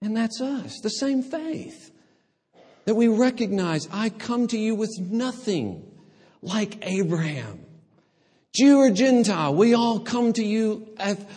And 0.00 0.16
that's 0.16 0.40
us, 0.40 0.80
the 0.80 0.90
same 0.90 1.22
faith. 1.22 1.90
That 2.84 2.94
we 2.94 3.08
recognize, 3.08 3.88
I 3.92 4.08
come 4.08 4.46
to 4.48 4.58
you 4.58 4.74
with 4.74 4.96
nothing 4.98 5.90
like 6.40 6.78
Abraham. 6.82 7.66
Jew 8.54 8.78
or 8.78 8.90
Gentile, 8.90 9.54
we 9.54 9.74
all 9.74 10.00
come 10.00 10.32
to 10.32 10.44
you 10.44 10.88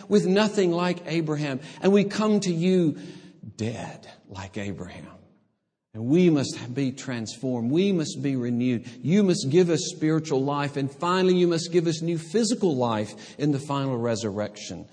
with 0.08 0.26
nothing 0.26 0.72
like 0.72 1.02
Abraham, 1.06 1.60
and 1.82 1.92
we 1.92 2.04
come 2.04 2.40
to 2.40 2.52
you 2.52 2.98
dead 3.56 4.08
like 4.28 4.56
Abraham. 4.56 5.21
And 5.94 6.06
we 6.06 6.30
must 6.30 6.74
be 6.74 6.90
transformed. 6.90 7.70
We 7.70 7.92
must 7.92 8.22
be 8.22 8.34
renewed. 8.34 8.88
You 9.02 9.22
must 9.22 9.50
give 9.50 9.68
us 9.68 9.92
spiritual 9.94 10.42
life. 10.42 10.76
And 10.76 10.90
finally, 10.90 11.34
you 11.34 11.46
must 11.46 11.70
give 11.70 11.86
us 11.86 12.00
new 12.00 12.16
physical 12.16 12.74
life 12.74 13.38
in 13.38 13.52
the 13.52 13.58
final 13.58 13.98
resurrection. 13.98 14.86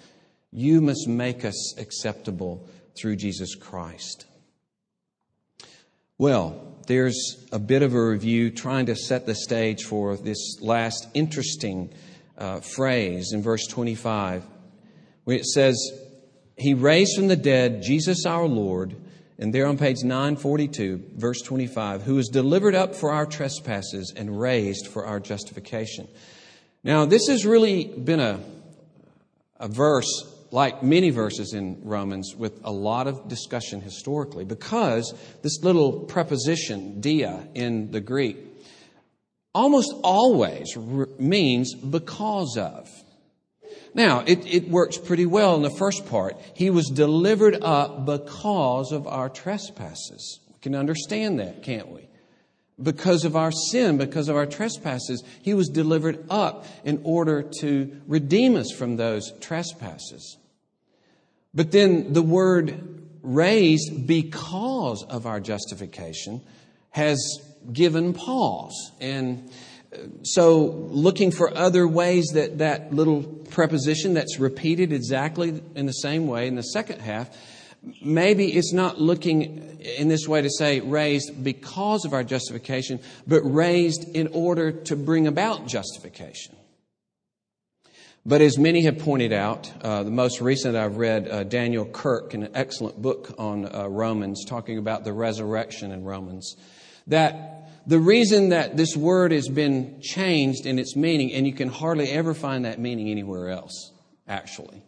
You 0.51 0.81
must 0.81 1.07
make 1.07 1.45
us 1.45 1.77
acceptable 1.77 2.67
through 2.97 3.15
Jesus 3.15 3.55
Christ. 3.55 4.25
Well, 6.17 6.75
there's 6.87 7.47
a 7.53 7.59
bit 7.59 7.81
of 7.81 7.93
a 7.93 8.07
review 8.09 8.51
trying 8.51 8.87
to 8.87 8.95
set 8.95 9.25
the 9.25 9.35
stage 9.35 9.85
for 9.85 10.17
this 10.17 10.57
last 10.59 11.07
interesting 11.13 11.93
uh, 12.37 12.59
phrase 12.59 13.31
in 13.31 13.41
verse 13.41 13.65
25, 13.67 14.43
where 15.23 15.37
it 15.37 15.45
says, 15.45 15.77
He 16.57 16.73
raised 16.73 17.15
from 17.15 17.29
the 17.29 17.37
dead 17.37 17.83
Jesus 17.83 18.25
our 18.25 18.47
Lord 18.47 18.97
and 19.39 19.53
there 19.53 19.67
on 19.67 19.77
page 19.77 20.03
942, 20.03 21.11
verse 21.15 21.41
25, 21.41 22.03
who 22.03 22.15
was 22.15 22.27
delivered 22.27 22.75
up 22.75 22.93
for 22.93 23.11
our 23.11 23.25
trespasses 23.25 24.13
and 24.15 24.39
raised 24.39 24.87
for 24.87 25.05
our 25.05 25.21
justification. 25.21 26.09
Now, 26.83 27.05
this 27.05 27.27
has 27.27 27.45
really 27.45 27.85
been 27.85 28.19
a, 28.19 28.41
a 29.57 29.69
verse, 29.69 30.07
like 30.51 30.83
many 30.83 31.09
verses 31.09 31.53
in 31.53 31.79
Romans, 31.85 32.35
with 32.35 32.59
a 32.65 32.71
lot 32.71 33.07
of 33.07 33.29
discussion 33.29 33.79
historically, 33.79 34.43
because 34.43 35.13
this 35.41 35.63
little 35.63 36.01
preposition, 36.01 36.99
dia, 36.99 37.47
in 37.55 37.91
the 37.91 38.01
Greek, 38.01 38.37
almost 39.55 39.93
always 40.03 40.75
means 41.17 41.73
because 41.75 42.57
of. 42.57 42.89
Now, 43.93 44.19
it, 44.25 44.45
it 44.45 44.69
works 44.69 44.97
pretty 44.97 45.25
well 45.25 45.55
in 45.55 45.61
the 45.61 45.69
first 45.69 46.07
part. 46.07 46.37
He 46.53 46.69
was 46.69 46.87
delivered 46.87 47.57
up 47.61 48.05
because 48.05 48.91
of 48.91 49.07
our 49.07 49.29
trespasses. 49.29 50.39
We 50.47 50.59
can 50.61 50.75
understand 50.75 51.39
that, 51.39 51.63
can't 51.63 51.89
we? 51.89 52.07
Because 52.81 53.25
of 53.25 53.35
our 53.35 53.51
sin, 53.51 53.97
because 53.97 54.29
of 54.29 54.35
our 54.35 54.45
trespasses, 54.45 55.23
he 55.41 55.53
was 55.53 55.67
delivered 55.67 56.25
up 56.29 56.65
in 56.85 57.01
order 57.03 57.43
to 57.59 58.01
redeem 58.07 58.55
us 58.55 58.71
from 58.71 58.95
those 58.95 59.33
trespasses. 59.41 60.37
But 61.53 61.71
then 61.71 62.13
the 62.13 62.21
word 62.21 62.99
raised 63.21 64.07
because 64.07 65.03
of 65.03 65.25
our 65.25 65.39
justification 65.39 66.41
has 66.91 67.19
given 67.71 68.13
pause. 68.13 68.91
And 69.01 69.51
so 70.23 70.87
looking 70.89 71.31
for 71.31 71.55
other 71.55 71.87
ways 71.87 72.27
that 72.33 72.59
that 72.59 72.93
little 72.93 73.23
preposition 73.23 74.13
that's 74.13 74.39
repeated 74.39 74.93
exactly 74.93 75.61
in 75.75 75.85
the 75.85 75.93
same 75.93 76.27
way 76.27 76.47
in 76.47 76.55
the 76.55 76.61
second 76.61 76.99
half 77.01 77.29
maybe 78.01 78.53
it's 78.53 78.73
not 78.73 78.99
looking 78.99 79.79
in 79.79 80.09
this 80.09 80.27
way 80.27 80.41
to 80.41 80.49
say 80.49 80.79
raised 80.81 81.43
because 81.43 82.05
of 82.05 82.13
our 82.13 82.23
justification 82.23 82.99
but 83.27 83.41
raised 83.41 84.15
in 84.15 84.27
order 84.27 84.71
to 84.71 84.95
bring 84.95 85.27
about 85.27 85.67
justification. 85.67 86.55
But 88.25 88.41
as 88.41 88.57
many 88.57 88.81
have 88.81 88.99
pointed 88.99 89.31
out, 89.31 89.71
uh, 89.81 90.03
the 90.03 90.11
most 90.11 90.41
recent 90.41 90.75
I've 90.75 90.97
read, 90.97 91.27
uh, 91.27 91.43
Daniel 91.45 91.85
Kirk, 91.85 92.33
an 92.33 92.49
excellent 92.53 93.01
book 93.01 93.33
on 93.37 93.73
uh, 93.73 93.87
Romans, 93.87 94.43
talking 94.45 94.77
about 94.77 95.05
the 95.05 95.13
resurrection 95.13 95.91
in 95.93 96.03
Romans, 96.03 96.57
that 97.07 97.58
the 97.87 97.99
reason 97.99 98.49
that 98.49 98.77
this 98.77 98.95
word 98.95 99.31
has 99.31 99.47
been 99.47 100.01
changed 100.01 100.65
in 100.65 100.79
its 100.79 100.95
meaning, 100.95 101.33
and 101.33 101.47
you 101.47 101.53
can 101.53 101.69
hardly 101.69 102.09
ever 102.09 102.33
find 102.33 102.65
that 102.65 102.79
meaning 102.79 103.09
anywhere 103.09 103.49
else, 103.49 103.91
actually. 104.27 104.83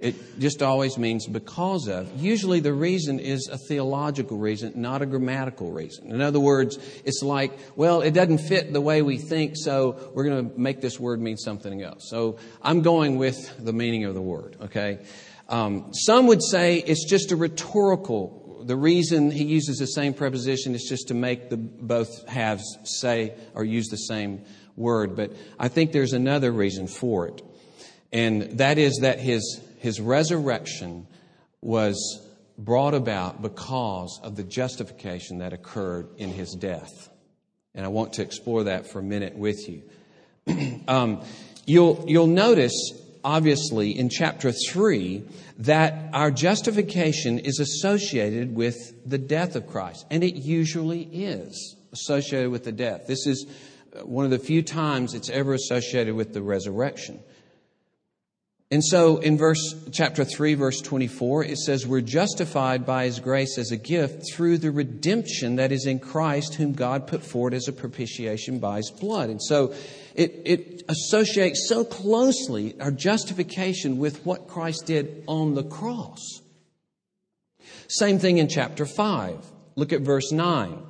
It 0.00 0.40
just 0.40 0.62
always 0.62 0.96
means 0.96 1.26
because 1.26 1.86
of. 1.86 2.10
Usually 2.18 2.60
the 2.60 2.72
reason 2.72 3.20
is 3.20 3.50
a 3.52 3.58
theological 3.58 4.38
reason, 4.38 4.72
not 4.76 5.02
a 5.02 5.06
grammatical 5.06 5.70
reason. 5.70 6.10
In 6.10 6.22
other 6.22 6.40
words, 6.40 6.78
it's 7.04 7.22
like, 7.22 7.52
well, 7.76 8.00
it 8.00 8.12
doesn't 8.12 8.38
fit 8.38 8.72
the 8.72 8.80
way 8.80 9.02
we 9.02 9.18
think, 9.18 9.56
so 9.56 10.10
we're 10.14 10.24
going 10.24 10.50
to 10.50 10.58
make 10.58 10.80
this 10.80 10.98
word 10.98 11.20
mean 11.20 11.36
something 11.36 11.82
else. 11.82 12.08
So 12.08 12.38
I'm 12.62 12.80
going 12.80 13.18
with 13.18 13.62
the 13.62 13.74
meaning 13.74 14.06
of 14.06 14.14
the 14.14 14.22
word, 14.22 14.56
okay? 14.62 15.00
Um, 15.50 15.92
some 15.92 16.28
would 16.28 16.42
say 16.42 16.78
it's 16.78 17.04
just 17.04 17.30
a 17.32 17.36
rhetorical 17.36 18.40
the 18.64 18.76
reason 18.76 19.30
he 19.30 19.44
uses 19.44 19.78
the 19.78 19.86
same 19.86 20.14
preposition 20.14 20.74
is 20.74 20.86
just 20.88 21.08
to 21.08 21.14
make 21.14 21.50
the 21.50 21.56
both 21.56 22.28
halves 22.28 22.78
say 22.84 23.34
or 23.54 23.64
use 23.64 23.88
the 23.88 23.96
same 23.96 24.44
word. 24.76 25.16
But 25.16 25.32
I 25.58 25.68
think 25.68 25.92
there's 25.92 26.12
another 26.12 26.52
reason 26.52 26.86
for 26.86 27.28
it. 27.28 27.42
And 28.12 28.58
that 28.58 28.78
is 28.78 28.98
that 29.02 29.20
his, 29.20 29.60
his 29.78 30.00
resurrection 30.00 31.06
was 31.60 32.26
brought 32.58 32.94
about 32.94 33.40
because 33.40 34.20
of 34.22 34.36
the 34.36 34.42
justification 34.42 35.38
that 35.38 35.52
occurred 35.52 36.08
in 36.18 36.30
his 36.30 36.52
death. 36.52 37.08
And 37.74 37.84
I 37.84 37.88
want 37.88 38.14
to 38.14 38.22
explore 38.22 38.64
that 38.64 38.86
for 38.86 38.98
a 38.98 39.02
minute 39.02 39.36
with 39.36 39.68
you. 39.68 39.82
um, 40.88 41.22
you'll, 41.66 42.04
you'll 42.08 42.26
notice, 42.26 42.92
obviously, 43.24 43.96
in 43.96 44.08
chapter 44.08 44.52
3, 44.52 45.22
that 45.58 46.10
our 46.12 46.30
justification 46.30 47.38
is 47.38 47.58
associated 47.58 48.54
with 48.54 48.76
the 49.08 49.18
death 49.18 49.56
of 49.56 49.66
Christ. 49.66 50.06
And 50.10 50.24
it 50.24 50.36
usually 50.36 51.02
is 51.02 51.76
associated 51.92 52.50
with 52.50 52.64
the 52.64 52.72
death. 52.72 53.06
This 53.06 53.26
is 53.26 53.46
uh, 53.94 54.00
one 54.06 54.24
of 54.24 54.30
the 54.30 54.38
few 54.38 54.62
times 54.62 55.14
it's 55.14 55.30
ever 55.30 55.54
associated 55.54 56.14
with 56.14 56.32
the 56.32 56.42
resurrection. 56.42 57.20
And 58.72 58.84
so 58.84 59.16
in 59.16 59.36
verse 59.36 59.74
chapter 59.90 60.24
3 60.24 60.54
verse 60.54 60.80
24 60.80 61.44
it 61.44 61.58
says 61.58 61.88
we're 61.88 62.00
justified 62.00 62.86
by 62.86 63.06
his 63.06 63.18
grace 63.18 63.58
as 63.58 63.72
a 63.72 63.76
gift 63.76 64.32
through 64.32 64.58
the 64.58 64.70
redemption 64.70 65.56
that 65.56 65.72
is 65.72 65.86
in 65.86 65.98
Christ 65.98 66.54
whom 66.54 66.74
God 66.74 67.08
put 67.08 67.24
forward 67.24 67.52
as 67.52 67.66
a 67.66 67.72
propitiation 67.72 68.60
by 68.60 68.76
his 68.76 68.92
blood. 68.92 69.28
And 69.28 69.42
so 69.42 69.74
it, 70.14 70.42
it 70.44 70.82
associates 70.88 71.66
so 71.68 71.84
closely 71.84 72.78
our 72.80 72.90
justification 72.90 73.98
with 73.98 74.24
what 74.24 74.48
Christ 74.48 74.86
did 74.86 75.24
on 75.26 75.54
the 75.54 75.64
cross. 75.64 76.20
Same 77.88 78.18
thing 78.18 78.38
in 78.38 78.48
chapter 78.48 78.86
5. 78.86 79.44
Look 79.76 79.92
at 79.92 80.00
verse 80.00 80.32
9. 80.32 80.82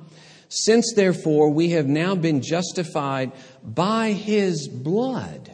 Since 0.49 0.93
therefore 0.95 1.51
we 1.51 1.69
have 1.69 1.87
now 1.87 2.15
been 2.15 2.41
justified 2.41 3.31
by 3.63 4.11
his 4.11 4.67
blood 4.67 5.51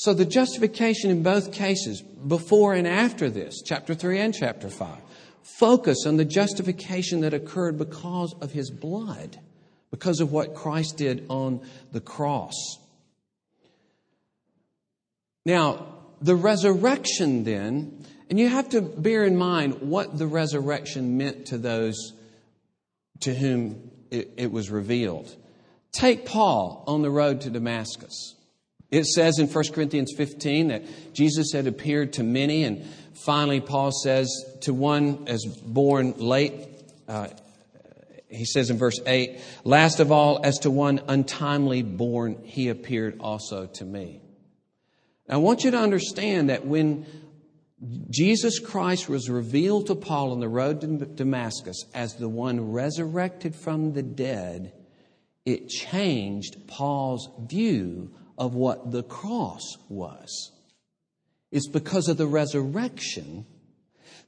so 0.00 0.14
the 0.14 0.24
justification 0.24 1.10
in 1.10 1.22
both 1.22 1.52
cases, 1.52 2.00
before 2.00 2.72
and 2.72 2.88
after 2.88 3.28
this, 3.28 3.60
chapter 3.62 3.94
3 3.94 4.18
and 4.18 4.34
chapter 4.34 4.70
5, 4.70 4.96
focus 5.42 6.06
on 6.06 6.16
the 6.16 6.24
justification 6.24 7.20
that 7.20 7.34
occurred 7.34 7.76
because 7.76 8.34
of 8.40 8.50
his 8.50 8.70
blood, 8.70 9.38
because 9.90 10.20
of 10.20 10.32
what 10.32 10.54
Christ 10.54 10.96
did 10.96 11.26
on 11.28 11.60
the 11.92 12.00
cross. 12.00 12.54
Now, 15.44 15.86
the 16.20 16.34
resurrection 16.34 17.44
then, 17.44 18.04
and 18.28 18.38
you 18.38 18.48
have 18.48 18.68
to 18.70 18.82
bear 18.82 19.24
in 19.24 19.36
mind 19.36 19.80
what 19.80 20.18
the 20.18 20.26
resurrection 20.26 21.16
meant 21.16 21.46
to 21.46 21.58
those 21.58 22.12
to 23.20 23.34
whom 23.34 23.90
it, 24.10 24.32
it 24.36 24.52
was 24.52 24.70
revealed. 24.70 25.34
Take 25.92 26.24
Paul 26.24 26.84
on 26.86 27.02
the 27.02 27.10
road 27.10 27.40
to 27.42 27.50
Damascus. 27.50 28.34
It 28.90 29.06
says 29.06 29.38
in 29.38 29.46
1 29.46 29.64
Corinthians 29.72 30.12
15 30.16 30.68
that 30.68 31.14
Jesus 31.14 31.52
had 31.52 31.66
appeared 31.66 32.14
to 32.14 32.22
many, 32.22 32.64
and 32.64 32.84
finally, 33.24 33.60
Paul 33.60 33.92
says, 33.92 34.28
to 34.62 34.74
one 34.74 35.24
as 35.26 35.44
born 35.44 36.14
late, 36.16 36.68
uh, 37.08 37.28
he 38.30 38.44
says 38.44 38.70
in 38.70 38.78
verse 38.78 39.00
8, 39.04 39.40
last 39.64 40.00
of 40.00 40.12
all, 40.12 40.40
as 40.44 40.58
to 40.60 40.70
one 40.70 41.00
untimely 41.08 41.82
born, 41.82 42.42
he 42.44 42.68
appeared 42.68 43.18
also 43.20 43.66
to 43.66 43.84
me. 43.84 44.22
Now, 45.28 45.34
I 45.34 45.38
want 45.38 45.64
you 45.64 45.70
to 45.72 45.78
understand 45.78 46.50
that 46.50 46.66
when 46.66 47.06
Jesus 48.10 48.58
Christ 48.58 49.08
was 49.08 49.30
revealed 49.30 49.86
to 49.86 49.94
Paul 49.94 50.32
on 50.32 50.40
the 50.40 50.48
road 50.48 50.80
to 50.82 50.86
Damascus 51.06 51.84
as 51.94 52.14
the 52.14 52.28
one 52.28 52.72
resurrected 52.72 53.54
from 53.54 53.92
the 53.94 54.02
dead, 54.02 54.72
it 55.44 55.68
changed 55.68 56.68
Paul's 56.68 57.28
view 57.48 58.12
of 58.38 58.54
what 58.54 58.90
the 58.92 59.02
cross 59.02 59.76
was. 59.88 60.52
It's 61.50 61.68
because 61.68 62.08
of 62.08 62.16
the 62.16 62.26
resurrection 62.26 63.46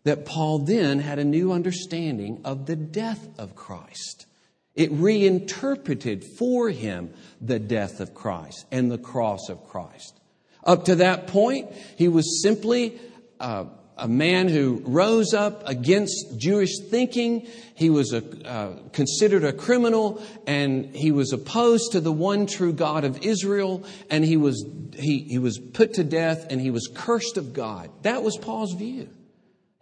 that 0.05 0.25
Paul 0.25 0.61
then 0.61 0.99
had 0.99 1.19
a 1.19 1.25
new 1.25 1.53
understanding 1.53 2.41
of 2.45 2.67
the 2.67 2.77
death 2.77 3.29
of 3.39 3.55
Christ. 3.55 4.27
It 4.75 4.91
reinterpreted 4.93 6.25
for 6.25 6.71
him 6.71 7.13
the 7.41 7.59
death 7.59 8.01
of 8.01 8.15
Christ 8.15 8.67
and 8.73 8.91
the 8.91 8.99
cross 8.99 9.49
of 9.49 9.69
Christ. 9.69 10.19
Up 10.65 10.87
to 10.87 10.97
that 10.97 11.27
point, 11.27 11.73
he 11.97 12.09
was 12.09 12.43
simply 12.43 12.99
uh, 13.39 13.67
a 13.99 14.09
man 14.09 14.49
who 14.49 14.83
rose 14.85 15.35
up 15.35 15.69
against 15.69 16.39
Jewish 16.39 16.79
thinking. 16.89 17.47
He 17.75 17.91
was 17.91 18.13
a, 18.13 18.49
uh, 18.49 18.79
considered 18.93 19.45
a 19.45 19.53
criminal 19.53 20.23
and 20.47 20.95
he 20.97 21.13
was 21.13 21.33
opposed 21.33 21.93
to 21.93 22.01
the 22.01 22.13
one 22.13 22.47
true 22.47 22.73
God 22.73 23.05
of 23.05 23.23
Israel 23.23 23.85
and 24.09 24.25
he 24.25 24.37
was, 24.37 24.65
he, 24.95 25.19
he 25.21 25.39
was 25.39 25.59
put 25.59 25.95
to 25.95 26.05
death 26.05 26.47
and 26.51 26.61
he 26.61 26.71
was 26.71 26.89
cursed 26.93 27.37
of 27.37 27.53
God. 27.53 27.91
That 28.03 28.23
was 28.23 28.39
Paul's 28.39 28.73
view. 28.73 29.11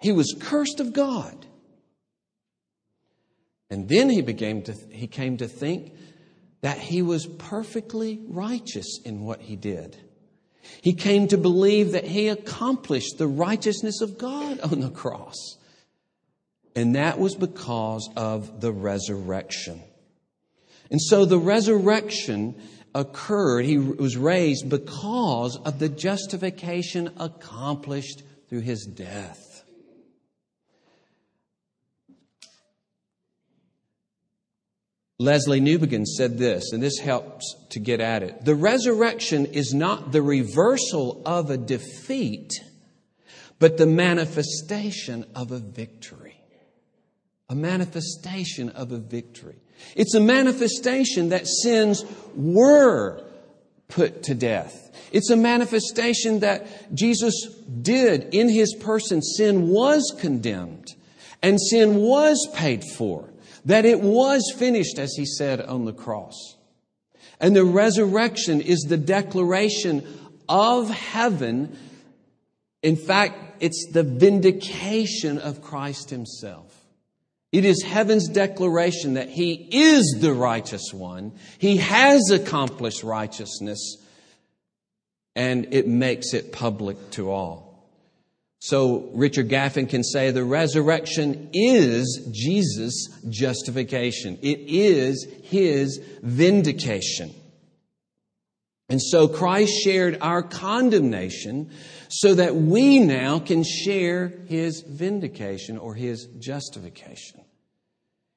He 0.01 0.13
was 0.13 0.35
cursed 0.39 0.81
of 0.81 0.93
God. 0.93 1.47
And 3.71 3.89
then 3.89 4.11
he, 4.11 4.23
became 4.23 4.63
to, 4.63 4.75
he 4.91 5.07
came 5.07 5.37
to 5.37 5.47
think 5.47 5.95
that 6.63 6.79
he 6.79 7.03
was 7.03 7.27
perfectly 7.27 8.21
righteous 8.27 9.01
in 9.05 9.25
what 9.25 9.41
he 9.41 9.57
did. 9.57 9.97
He 10.83 10.95
came 10.95 11.29
to 11.29 11.39
believe 11.39 11.93
that 11.93 12.05
he 12.05 12.29
accomplished 12.29 13.19
the 13.19 13.27
righteousness 13.27 14.01
of 14.01 14.19
God 14.19 14.61
on 14.61 14.81
the 14.81 14.91
cross. 14.91 15.57
And 16.75 16.95
that 16.95 17.19
was 17.19 17.35
because 17.35 18.09
of 18.17 18.61
the 18.61 18.73
resurrection. 18.73 19.83
And 20.91 21.01
so 21.01 21.25
the 21.25 21.39
resurrection 21.39 22.61
occurred, 22.95 23.65
he 23.65 23.79
was 23.79 24.17
raised 24.17 24.69
because 24.69 25.57
of 25.65 25.79
the 25.79 25.89
justification 25.89 27.13
accomplished 27.19 28.23
through 28.49 28.61
his 28.61 28.85
death. 28.85 29.50
Lesslie 35.21 35.61
Newbigin 35.61 36.07
said 36.07 36.39
this, 36.39 36.73
and 36.73 36.83
this 36.83 36.99
helps 36.99 37.55
to 37.69 37.79
get 37.79 38.01
at 38.01 38.23
it. 38.23 38.43
The 38.43 38.55
resurrection 38.55 39.45
is 39.45 39.75
not 39.75 40.13
the 40.13 40.23
reversal 40.23 41.21
of 41.27 41.51
a 41.51 41.59
defeat, 41.59 42.53
but 43.59 43.77
the 43.77 43.87
manifestation 43.87 45.27
of 45.35 45.53
a 45.53 45.59
victory. 45.59 46.41
A 47.51 47.55
manifestation 47.55 48.71
of 48.71 48.93
a 48.93 48.99
victory. 48.99 49.57
It's 49.95 50.15
a 50.15 50.21
manifestation 50.21 51.29
that 51.29 51.47
sins 51.47 52.03
were 52.35 53.23
put 53.89 54.23
to 54.23 54.35
death. 54.35 54.91
It's 55.13 55.29
a 55.29 55.37
manifestation 55.37 56.41
that 56.41 56.95
Jesus 56.95 57.35
did 57.83 58.33
in 58.35 58.49
his 58.49 58.75
person. 58.75 59.21
Sin 59.21 59.69
was 59.69 60.17
condemned 60.19 60.87
and 61.43 61.61
sin 61.61 61.97
was 61.97 62.49
paid 62.55 62.85
for 62.85 63.29
that 63.65 63.85
it 63.85 64.01
was 64.01 64.53
finished, 64.57 64.99
as 64.99 65.15
he 65.17 65.27
said 65.27 65.61
on 65.61 65.85
the 65.85 65.93
cross. 65.93 66.57
And 67.41 67.57
the 67.57 67.65
resurrection 67.65 68.61
is 68.61 68.81
the 68.81 68.97
declaration 68.97 70.07
of 70.49 70.91
heaven. 70.91 71.77
In 72.83 72.97
fact, 72.97 73.39
it's 73.61 73.87
the 73.93 74.03
vindication 74.03 75.39
of 75.39 75.63
Christ 75.63 76.11
himself. 76.11 76.77
It 77.53 77.65
is 77.65 77.83
heaven's 77.83 78.29
declaration 78.29 79.15
that 79.15 79.29
he 79.29 79.53
is 79.73 80.19
the 80.21 80.33
righteous 80.33 80.93
one. 80.93 81.33
He 81.59 81.79
has 81.79 82.31
accomplished 82.31 83.03
righteousness 83.03 83.97
and 85.35 85.73
it 85.73 85.89
makes 85.89 86.33
it 86.33 86.53
public 86.53 87.11
to 87.13 87.31
all. 87.31 87.70
So 88.61 89.09
Richard 89.15 89.49
Gaffin 89.49 89.89
can 89.89 90.05
say 90.05 90.31
the 90.31 90.45
resurrection 90.45 91.49
is 91.55 92.29
Jesus' 92.31 93.09
justification. 93.29 94.39
It 94.43 94.61
is 94.67 95.27
his 95.45 95.99
vindication. 96.23 97.35
And 98.91 99.01
so 99.01 99.29
Christ 99.29 99.73
shared 99.83 100.19
our 100.21 100.43
condemnation 100.43 101.71
so 102.09 102.35
that 102.35 102.55
we 102.55 102.99
now 102.99 103.39
can 103.39 103.65
share 103.65 104.29
his 104.47 104.83
vindication 104.83 105.79
or 105.79 105.95
his 105.95 106.27
justification. 106.39 107.41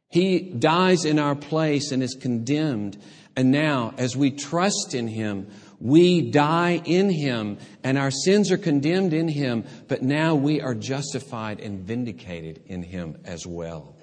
He 0.09 0.39
dies 0.39 1.05
in 1.05 1.19
our 1.19 1.35
place 1.35 1.91
and 1.91 2.01
is 2.01 2.13
condemned. 2.13 3.01
And 3.35 3.51
now, 3.51 3.93
as 3.97 4.15
we 4.15 4.29
trust 4.29 4.93
in 4.93 5.07
him, 5.07 5.47
we 5.83 6.21
die 6.21 6.81
in 6.85 7.09
him 7.09 7.57
and 7.83 7.97
our 7.97 8.09
sins 8.09 8.51
are 8.51 8.57
condemned 8.57 9.13
in 9.13 9.27
him, 9.27 9.65
but 9.89 10.01
now 10.01 10.33
we 10.33 10.61
are 10.61 10.73
justified 10.73 11.59
and 11.59 11.81
vindicated 11.81 12.63
in 12.67 12.81
him 12.81 13.17
as 13.25 13.45
well. 13.45 13.93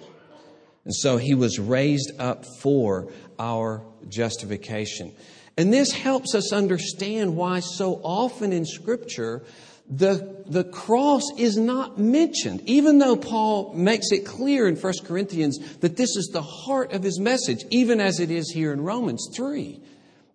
And 0.85 0.95
so 0.95 1.17
he 1.17 1.35
was 1.35 1.59
raised 1.59 2.13
up 2.19 2.45
for 2.61 3.11
our 3.39 3.83
justification. 4.09 5.15
And 5.57 5.73
this 5.73 5.91
helps 5.91 6.35
us 6.35 6.53
understand 6.53 7.35
why 7.35 7.61
so 7.61 7.95
often 8.05 8.53
in 8.53 8.67
Scripture 8.67 9.43
the, 9.89 10.45
the 10.47 10.65
cross 10.65 11.23
is 11.39 11.57
not 11.57 11.99
mentioned, 11.99 12.63
even 12.67 12.99
though 12.99 13.17
Paul 13.17 13.73
makes 13.73 14.13
it 14.13 14.27
clear 14.27 14.69
in 14.69 14.77
1 14.77 14.93
Corinthians 15.05 15.59
that 15.79 15.97
this 15.97 16.15
is 16.15 16.29
the 16.31 16.43
heart 16.43 16.93
of 16.93 17.03
his 17.03 17.19
message, 17.19 17.65
even 17.71 18.01
as 18.01 18.21
it 18.21 18.31
is 18.31 18.51
here 18.51 18.71
in 18.71 18.83
Romans 18.83 19.31
3 19.35 19.81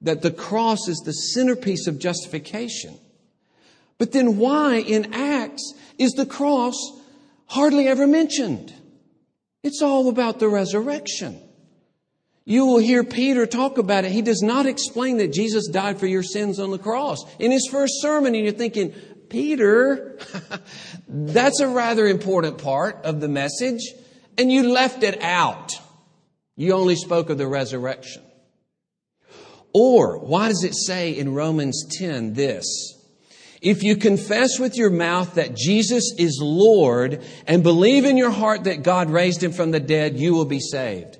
that 0.01 0.21
the 0.21 0.31
cross 0.31 0.87
is 0.87 1.01
the 1.05 1.13
centerpiece 1.13 1.87
of 1.87 1.99
justification. 1.99 2.97
But 3.97 4.11
then 4.11 4.37
why 4.37 4.77
in 4.77 5.13
Acts 5.13 5.73
is 5.97 6.11
the 6.11 6.25
cross 6.25 6.75
hardly 7.47 7.87
ever 7.87 8.05
mentioned? 8.07 8.73
It's 9.63 9.81
all 9.81 10.09
about 10.09 10.39
the 10.39 10.49
resurrection. 10.49 11.41
You 12.43 12.67
will 12.67 12.77
hear 12.77 13.03
Peter 13.03 13.47
talk 13.47 13.79
about 13.79 14.05
it. 14.05 14.11
He 14.11 14.21
does 14.21 14.43
not 14.43 14.67
explain 14.67 15.17
that 15.17 15.33
Jesus 15.33 15.67
died 15.67 15.99
for 15.99 16.05
your 16.05 16.21
sins 16.21 16.59
on 16.59 16.69
the 16.69 16.77
cross. 16.77 17.25
In 17.39 17.51
his 17.51 17.67
first 17.71 17.93
sermon, 18.01 18.35
and 18.35 18.43
you're 18.43 18.53
thinking, 18.53 18.93
Peter, 19.29 20.19
that's 21.07 21.59
a 21.59 21.67
rather 21.67 22.05
important 22.05 22.59
part 22.59 23.03
of 23.03 23.19
the 23.19 23.27
message, 23.27 23.81
and 24.37 24.51
you 24.51 24.71
left 24.71 25.01
it 25.01 25.23
out. 25.23 25.71
You 26.55 26.73
only 26.73 26.95
spoke 26.95 27.31
of 27.31 27.39
the 27.39 27.47
resurrection. 27.47 28.21
Or, 29.77 30.19
why 30.19 30.47
does 30.47 30.63
it 30.63 30.73
say 30.73 31.11
in 31.11 31.33
Romans 31.33 31.85
10 31.99 32.31
this? 32.31 32.93
If 33.61 33.83
you 33.83 33.97
confess 33.97 34.57
with 34.57 34.77
your 34.77 34.89
mouth 34.89 35.33
that 35.33 35.53
Jesus 35.53 36.13
is 36.17 36.39
Lord 36.41 37.21
and 37.45 37.61
believe 37.61 38.05
in 38.05 38.15
your 38.15 38.29
heart 38.29 38.63
that 38.63 38.83
God 38.83 39.09
raised 39.09 39.43
him 39.43 39.51
from 39.51 39.71
the 39.71 39.81
dead, 39.81 40.17
you 40.17 40.33
will 40.33 40.45
be 40.45 40.61
saved. 40.61 41.17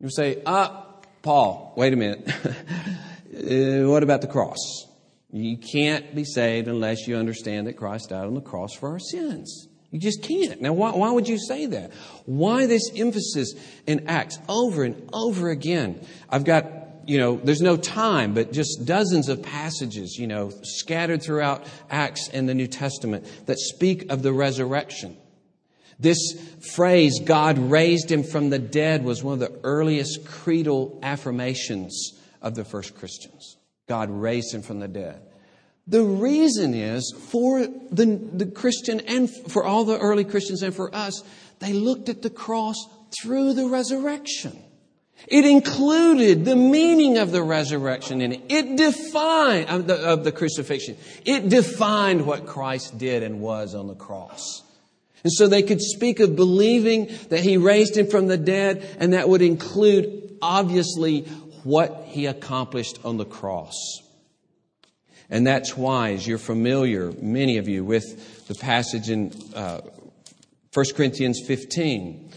You 0.00 0.10
say, 0.10 0.42
ah, 0.44 0.86
Paul, 1.22 1.72
wait 1.78 1.94
a 1.94 1.96
minute. 1.96 2.28
uh, 2.44 3.88
what 3.88 4.02
about 4.02 4.20
the 4.20 4.28
cross? 4.28 4.86
You 5.32 5.56
can't 5.56 6.14
be 6.14 6.24
saved 6.24 6.68
unless 6.68 7.08
you 7.08 7.16
understand 7.16 7.68
that 7.68 7.78
Christ 7.78 8.10
died 8.10 8.26
on 8.26 8.34
the 8.34 8.42
cross 8.42 8.74
for 8.74 8.90
our 8.90 8.98
sins. 8.98 9.66
You 9.90 9.98
just 9.98 10.22
can't. 10.22 10.60
Now, 10.60 10.74
why, 10.74 10.90
why 10.90 11.10
would 11.10 11.26
you 11.26 11.38
say 11.38 11.64
that? 11.66 11.92
Why 12.26 12.66
this 12.66 12.90
emphasis 12.94 13.54
in 13.86 14.08
Acts 14.08 14.38
over 14.46 14.84
and 14.84 15.08
over 15.14 15.48
again? 15.48 16.04
I've 16.28 16.44
got 16.44 16.75
you 17.06 17.18
know, 17.18 17.36
there's 17.36 17.62
no 17.62 17.76
time, 17.76 18.34
but 18.34 18.52
just 18.52 18.84
dozens 18.84 19.28
of 19.28 19.42
passages, 19.42 20.16
you 20.18 20.26
know, 20.26 20.50
scattered 20.62 21.22
throughout 21.22 21.64
Acts 21.90 22.28
and 22.28 22.48
the 22.48 22.54
New 22.54 22.66
Testament 22.66 23.26
that 23.46 23.58
speak 23.58 24.10
of 24.10 24.22
the 24.22 24.32
resurrection. 24.32 25.16
This 25.98 26.18
phrase, 26.74 27.20
God 27.20 27.58
raised 27.58 28.10
him 28.10 28.22
from 28.22 28.50
the 28.50 28.58
dead, 28.58 29.04
was 29.04 29.24
one 29.24 29.34
of 29.34 29.40
the 29.40 29.58
earliest 29.62 30.26
creedal 30.26 30.98
affirmations 31.02 32.12
of 32.42 32.54
the 32.54 32.64
first 32.64 32.94
Christians. 32.94 33.56
God 33.88 34.10
raised 34.10 34.52
him 34.52 34.62
from 34.62 34.80
the 34.80 34.88
dead. 34.88 35.22
The 35.86 36.02
reason 36.02 36.74
is 36.74 37.14
for 37.30 37.60
the, 37.60 38.20
the 38.32 38.46
Christian 38.46 39.00
and 39.00 39.30
for 39.30 39.64
all 39.64 39.84
the 39.84 39.98
early 39.98 40.24
Christians 40.24 40.62
and 40.62 40.74
for 40.74 40.94
us, 40.94 41.22
they 41.60 41.72
looked 41.72 42.08
at 42.08 42.22
the 42.22 42.30
cross 42.30 42.76
through 43.22 43.54
the 43.54 43.66
resurrection. 43.66 44.58
It 45.26 45.44
included 45.44 46.44
the 46.44 46.54
meaning 46.54 47.18
of 47.18 47.32
the 47.32 47.42
resurrection 47.42 48.20
in 48.20 48.32
it. 48.32 48.42
It 48.48 48.76
defined, 48.76 49.68
of 49.68 49.86
the, 49.86 49.96
of 49.96 50.24
the, 50.24 50.30
crucifixion. 50.30 50.96
It 51.24 51.48
defined 51.48 52.26
what 52.26 52.46
Christ 52.46 52.96
did 52.96 53.22
and 53.22 53.40
was 53.40 53.74
on 53.74 53.88
the 53.88 53.94
cross. 53.94 54.62
And 55.24 55.32
so 55.32 55.48
they 55.48 55.62
could 55.62 55.80
speak 55.80 56.20
of 56.20 56.36
believing 56.36 57.10
that 57.30 57.40
He 57.40 57.56
raised 57.56 57.96
Him 57.96 58.06
from 58.06 58.28
the 58.28 58.36
dead, 58.36 58.96
and 59.00 59.14
that 59.14 59.28
would 59.28 59.42
include, 59.42 60.38
obviously, 60.40 61.22
what 61.64 62.04
He 62.06 62.26
accomplished 62.26 62.98
on 63.04 63.16
the 63.16 63.24
cross. 63.24 63.74
And 65.28 65.44
that's 65.44 65.76
why, 65.76 66.12
as 66.12 66.26
you're 66.26 66.38
familiar, 66.38 67.10
many 67.20 67.58
of 67.58 67.66
you, 67.66 67.84
with 67.84 68.46
the 68.46 68.54
passage 68.54 69.10
in 69.10 69.32
uh, 69.54 69.80
1 70.72 70.86
Corinthians 70.94 71.40
15, 71.44 72.30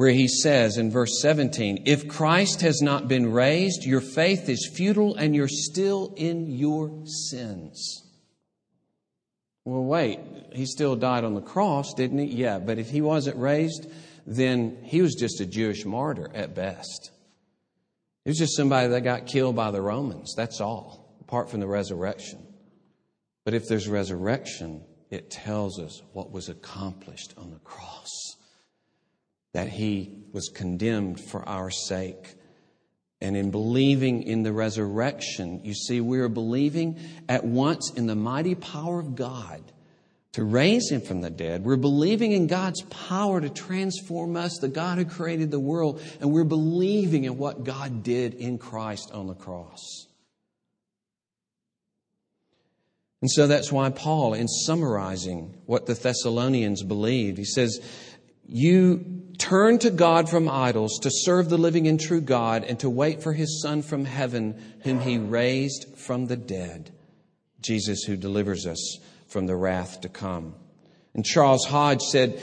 where 0.00 0.12
he 0.12 0.28
says 0.28 0.78
in 0.78 0.90
verse 0.90 1.20
17, 1.20 1.82
If 1.84 2.08
Christ 2.08 2.62
has 2.62 2.80
not 2.80 3.06
been 3.06 3.30
raised, 3.32 3.84
your 3.84 4.00
faith 4.00 4.48
is 4.48 4.72
futile 4.74 5.14
and 5.14 5.36
you're 5.36 5.46
still 5.46 6.14
in 6.16 6.46
your 6.46 7.04
sins. 7.04 8.02
Well, 9.66 9.84
wait, 9.84 10.18
he 10.54 10.64
still 10.64 10.96
died 10.96 11.24
on 11.24 11.34
the 11.34 11.42
cross, 11.42 11.92
didn't 11.92 12.16
he? 12.16 12.28
Yeah, 12.28 12.60
but 12.60 12.78
if 12.78 12.88
he 12.88 13.02
wasn't 13.02 13.36
raised, 13.36 13.88
then 14.26 14.78
he 14.84 15.02
was 15.02 15.16
just 15.16 15.38
a 15.42 15.44
Jewish 15.44 15.84
martyr 15.84 16.30
at 16.34 16.54
best. 16.54 17.10
He 18.24 18.30
was 18.30 18.38
just 18.38 18.56
somebody 18.56 18.88
that 18.88 19.04
got 19.04 19.26
killed 19.26 19.54
by 19.54 19.70
the 19.70 19.82
Romans. 19.82 20.32
That's 20.34 20.62
all, 20.62 21.14
apart 21.20 21.50
from 21.50 21.60
the 21.60 21.66
resurrection. 21.66 22.38
But 23.44 23.52
if 23.52 23.68
there's 23.68 23.86
resurrection, 23.86 24.82
it 25.10 25.30
tells 25.30 25.78
us 25.78 26.00
what 26.14 26.32
was 26.32 26.48
accomplished 26.48 27.34
on 27.36 27.50
the 27.50 27.58
cross 27.58 28.19
that 29.52 29.68
he 29.68 30.14
was 30.32 30.48
condemned 30.48 31.20
for 31.20 31.46
our 31.48 31.70
sake. 31.70 32.34
And 33.20 33.36
in 33.36 33.50
believing 33.50 34.22
in 34.22 34.42
the 34.42 34.52
resurrection, 34.52 35.60
you 35.64 35.74
see, 35.74 36.00
we 36.00 36.20
are 36.20 36.28
believing 36.28 36.98
at 37.28 37.44
once 37.44 37.92
in 37.94 38.06
the 38.06 38.14
mighty 38.14 38.54
power 38.54 38.98
of 38.98 39.14
God 39.14 39.62
to 40.32 40.44
raise 40.44 40.90
him 40.90 41.00
from 41.00 41.20
the 41.20 41.30
dead. 41.30 41.64
We're 41.64 41.76
believing 41.76 42.32
in 42.32 42.46
God's 42.46 42.82
power 42.82 43.40
to 43.40 43.50
transform 43.50 44.36
us, 44.36 44.58
the 44.58 44.68
God 44.68 44.98
who 44.98 45.04
created 45.04 45.50
the 45.50 45.60
world, 45.60 46.00
and 46.20 46.30
we're 46.32 46.44
believing 46.44 47.24
in 47.24 47.36
what 47.36 47.64
God 47.64 48.02
did 48.02 48.34
in 48.34 48.56
Christ 48.58 49.10
on 49.12 49.26
the 49.26 49.34
cross. 49.34 50.06
And 53.22 53.30
so 53.30 53.46
that's 53.46 53.70
why 53.70 53.90
Paul, 53.90 54.32
in 54.32 54.48
summarizing 54.48 55.58
what 55.66 55.84
the 55.84 55.94
Thessalonians 55.94 56.82
believed, 56.82 57.36
he 57.36 57.44
says, 57.44 57.80
You 58.52 59.22
turn 59.38 59.78
to 59.78 59.90
God 59.90 60.28
from 60.28 60.48
idols 60.48 60.98
to 61.02 61.10
serve 61.10 61.48
the 61.48 61.56
living 61.56 61.86
and 61.86 62.00
true 62.00 62.20
God 62.20 62.64
and 62.64 62.80
to 62.80 62.90
wait 62.90 63.22
for 63.22 63.32
his 63.32 63.62
Son 63.62 63.80
from 63.80 64.04
heaven, 64.04 64.60
whom 64.82 65.00
he 65.00 65.18
raised 65.18 65.86
from 65.96 66.26
the 66.26 66.36
dead, 66.36 66.90
Jesus, 67.60 68.02
who 68.02 68.16
delivers 68.16 68.66
us 68.66 68.98
from 69.28 69.46
the 69.46 69.54
wrath 69.54 70.00
to 70.00 70.08
come. 70.08 70.56
And 71.14 71.24
Charles 71.24 71.64
Hodge 71.64 72.02
said, 72.02 72.42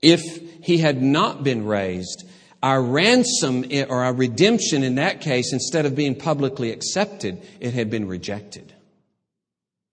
if 0.00 0.22
he 0.64 0.78
had 0.78 1.02
not 1.02 1.44
been 1.44 1.66
raised, 1.66 2.26
our 2.62 2.82
ransom 2.82 3.66
or 3.88 4.04
our 4.04 4.14
redemption 4.14 4.82
in 4.82 4.94
that 4.94 5.20
case, 5.20 5.52
instead 5.52 5.84
of 5.84 5.94
being 5.94 6.14
publicly 6.14 6.72
accepted, 6.72 7.42
it 7.60 7.74
had 7.74 7.90
been 7.90 8.08
rejected. 8.08 8.72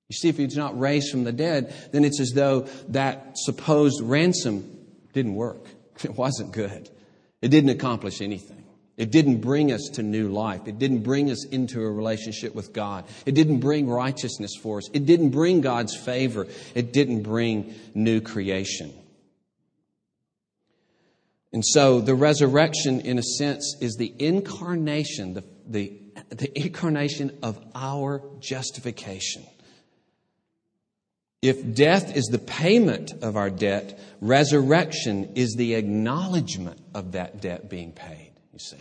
You 0.07 0.15
see, 0.15 0.29
if 0.29 0.37
he's 0.37 0.55
not 0.55 0.79
raised 0.79 1.11
from 1.11 1.25
the 1.25 1.33
dead, 1.33 1.73
then 1.91 2.05
it's 2.05 2.21
as 2.21 2.31
though 2.31 2.61
that 2.89 3.37
supposed 3.37 4.01
ransom 4.01 4.77
didn't 5.13 5.35
work. 5.35 5.65
It 6.03 6.15
wasn't 6.15 6.51
good. 6.51 6.89
It 7.43 7.49
didn't 7.49 7.69
accomplish 7.69 8.21
anything. 8.21 8.63
It 8.97 9.11
didn't 9.11 9.41
bring 9.41 9.71
us 9.71 9.89
to 9.93 10.03
new 10.03 10.29
life. 10.29 10.67
It 10.67 10.79
didn't 10.79 11.03
bring 11.03 11.29
us 11.29 11.45
into 11.45 11.81
a 11.81 11.91
relationship 11.91 12.55
with 12.55 12.73
God. 12.73 13.05
It 13.25 13.33
didn't 13.33 13.59
bring 13.59 13.89
righteousness 13.89 14.51
for 14.61 14.79
us. 14.79 14.89
It 14.93 15.05
didn't 15.05 15.29
bring 15.29 15.61
God's 15.61 15.95
favor. 15.95 16.47
It 16.75 16.91
didn't 16.91 17.23
bring 17.23 17.73
new 17.93 18.21
creation. 18.21 18.93
And 21.53 21.65
so 21.65 21.99
the 21.99 22.15
resurrection, 22.15 23.01
in 23.01 23.17
a 23.17 23.23
sense, 23.23 23.75
is 23.81 23.95
the 23.95 24.13
incarnation, 24.19 25.33
the, 25.33 25.43
the, 25.67 25.99
the 26.29 26.59
incarnation 26.59 27.37
of 27.43 27.59
our 27.75 28.21
justification. 28.39 29.45
If 31.41 31.73
death 31.73 32.15
is 32.15 32.25
the 32.25 32.37
payment 32.37 33.11
of 33.23 33.35
our 33.35 33.49
debt, 33.49 33.99
resurrection 34.21 35.31
is 35.35 35.55
the 35.55 35.73
acknowledgement 35.73 36.79
of 36.93 37.13
that 37.13 37.41
debt 37.41 37.69
being 37.69 37.93
paid, 37.93 38.31
you 38.53 38.59
see. 38.59 38.77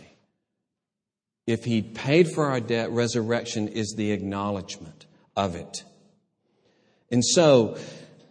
If 1.47 1.65
he 1.65 1.81
paid 1.81 2.29
for 2.29 2.45
our 2.45 2.59
debt, 2.59 2.91
resurrection 2.91 3.67
is 3.67 3.95
the 3.97 4.11
acknowledgement 4.11 5.07
of 5.35 5.55
it. 5.55 5.83
And 7.09 7.25
so, 7.25 7.77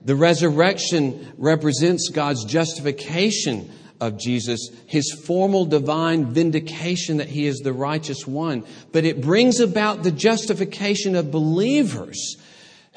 the 0.02 0.14
resurrection 0.14 1.32
represents 1.36 2.08
God's 2.08 2.44
justification 2.44 3.70
of 4.00 4.16
Jesus, 4.16 4.70
his 4.86 5.12
formal 5.26 5.66
divine 5.66 6.32
vindication 6.32 7.18
that 7.18 7.28
he 7.28 7.46
is 7.46 7.58
the 7.58 7.72
righteous 7.72 8.26
one, 8.26 8.64
but 8.92 9.04
it 9.04 9.20
brings 9.20 9.60
about 9.60 10.02
the 10.04 10.10
justification 10.10 11.16
of 11.16 11.30
believers 11.30 12.36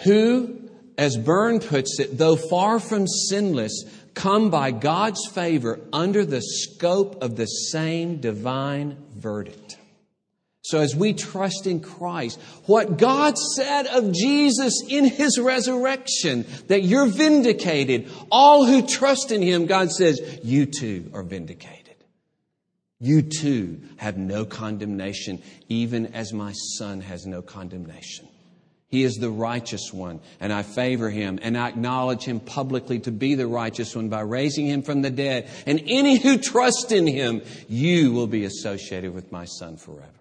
who 0.06 0.63
as 0.98 1.18
Byrne 1.18 1.60
puts 1.60 2.00
it, 2.00 2.18
though 2.18 2.36
far 2.36 2.80
from 2.80 3.08
sinless, 3.08 3.84
come 4.14 4.50
by 4.50 4.72
God's 4.72 5.26
favor 5.28 5.80
under 5.92 6.26
the 6.26 6.42
scope 6.42 7.24
of 7.24 7.36
the 7.36 7.46
same 7.46 8.18
divine 8.18 8.98
verdict. 9.16 9.78
So 10.62 10.80
as 10.80 10.96
we 10.96 11.14
trust 11.14 11.68
in 11.68 11.82
Christ, 11.82 12.40
what 12.68 12.98
God 12.98 13.38
said 13.38 13.86
of 13.88 14.14
Jesus 14.14 14.82
in 14.88 15.04
his 15.04 15.38
resurrection, 15.38 16.46
that 16.68 16.84
you're 16.84 17.06
vindicated, 17.06 18.10
all 18.32 18.66
who 18.66 18.88
trust 18.88 19.32
in 19.32 19.42
him, 19.42 19.66
God 19.66 19.92
says, 19.92 20.40
you 20.42 20.66
too 20.66 21.12
are 21.14 21.24
vindicated. 21.24 21.96
You 23.00 23.24
too 23.24 23.82
have 23.98 24.18
no 24.18 24.46
condemnation, 24.46 25.44
even 25.68 26.14
as 26.14 26.32
my 26.32 26.54
son 26.54 27.02
has 27.02 27.26
no 27.26 27.42
condemnation. 27.42 28.30
He 28.94 29.02
is 29.02 29.16
the 29.16 29.32
righteous 29.32 29.92
one, 29.92 30.20
and 30.40 30.54
I 30.54 30.62
favor 30.62 31.10
him, 31.10 31.40
and 31.42 31.58
I 31.58 31.68
acknowledge 31.68 32.26
him 32.26 32.40
publicly 32.40 33.00
to 33.00 33.12
be 33.12 33.34
the 33.34 33.48
righteous 33.48 33.96
one 33.96 34.08
by 34.08 34.22
raising 34.22 34.68
him 34.68 34.84
from 34.84 35.02
the 35.02 35.10
dead. 35.10 35.50
And 35.66 35.82
any 35.88 36.20
who 36.20 36.38
trust 36.38 36.92
in 36.92 37.08
him, 37.08 37.42
you 37.68 38.12
will 38.14 38.28
be 38.28 38.46
associated 38.46 39.16
with 39.16 39.32
my 39.32 39.46
son 39.46 39.78
forever. 39.78 40.12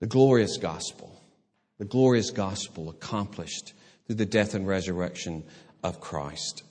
The 0.00 0.06
glorious 0.06 0.56
gospel, 0.56 1.20
the 1.76 1.84
glorious 1.84 2.30
gospel 2.30 2.88
accomplished 2.88 3.74
through 4.06 4.16
the 4.16 4.24
death 4.24 4.54
and 4.54 4.66
resurrection 4.66 5.44
of 5.84 6.00
Christ. 6.00 6.62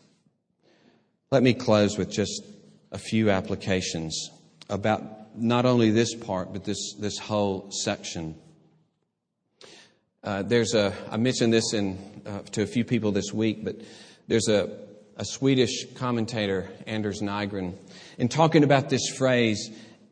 Let 1.29 1.43
me 1.43 1.53
close 1.53 1.95
with 1.95 2.09
just 2.09 2.43
a 2.91 2.97
few 2.97 3.29
applications 3.29 4.31
about 4.67 5.26
not 5.37 5.65
only 5.65 5.91
this 5.91 6.15
part, 6.15 6.51
but 6.53 6.63
this, 6.63 6.95
this 6.99 7.17
whole 7.17 7.69
section. 7.71 8.35
Uh, 10.23 10.43
there's 10.43 10.73
a, 10.73 10.93
I 11.09 11.17
mentioned 11.17 11.53
this 11.53 11.73
in, 11.73 11.97
uh, 12.25 12.39
to 12.51 12.63
a 12.63 12.67
few 12.67 12.83
people 12.83 13.11
this 13.11 13.31
week, 13.33 13.63
but 13.63 13.75
there's 14.27 14.47
a, 14.49 14.77
a 15.15 15.25
Swedish 15.25 15.85
commentator, 15.95 16.69
Anders 16.85 17.21
Nygren, 17.21 17.75
in 18.17 18.27
talking 18.27 18.63
about 18.63 18.89
this 18.89 19.09
phrase, 19.09 19.69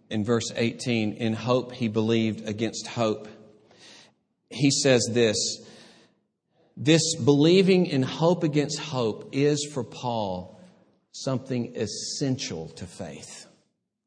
in 0.10 0.24
verse 0.24 0.52
18, 0.56 1.14
in 1.14 1.34
hope 1.34 1.74
he 1.74 1.88
believed 1.88 2.48
against 2.48 2.88
hope. 2.88 3.28
He 4.50 4.72
says 4.72 5.10
this 5.12 5.66
this 6.78 7.16
believing 7.16 7.86
in 7.86 8.04
hope 8.04 8.44
against 8.44 8.80
hope 8.80 9.30
is 9.32 9.70
for 9.74 9.84
Paul 9.84 10.60
something 11.14 11.74
essential 11.76 12.68
to 12.70 12.86
faith. 12.86 13.48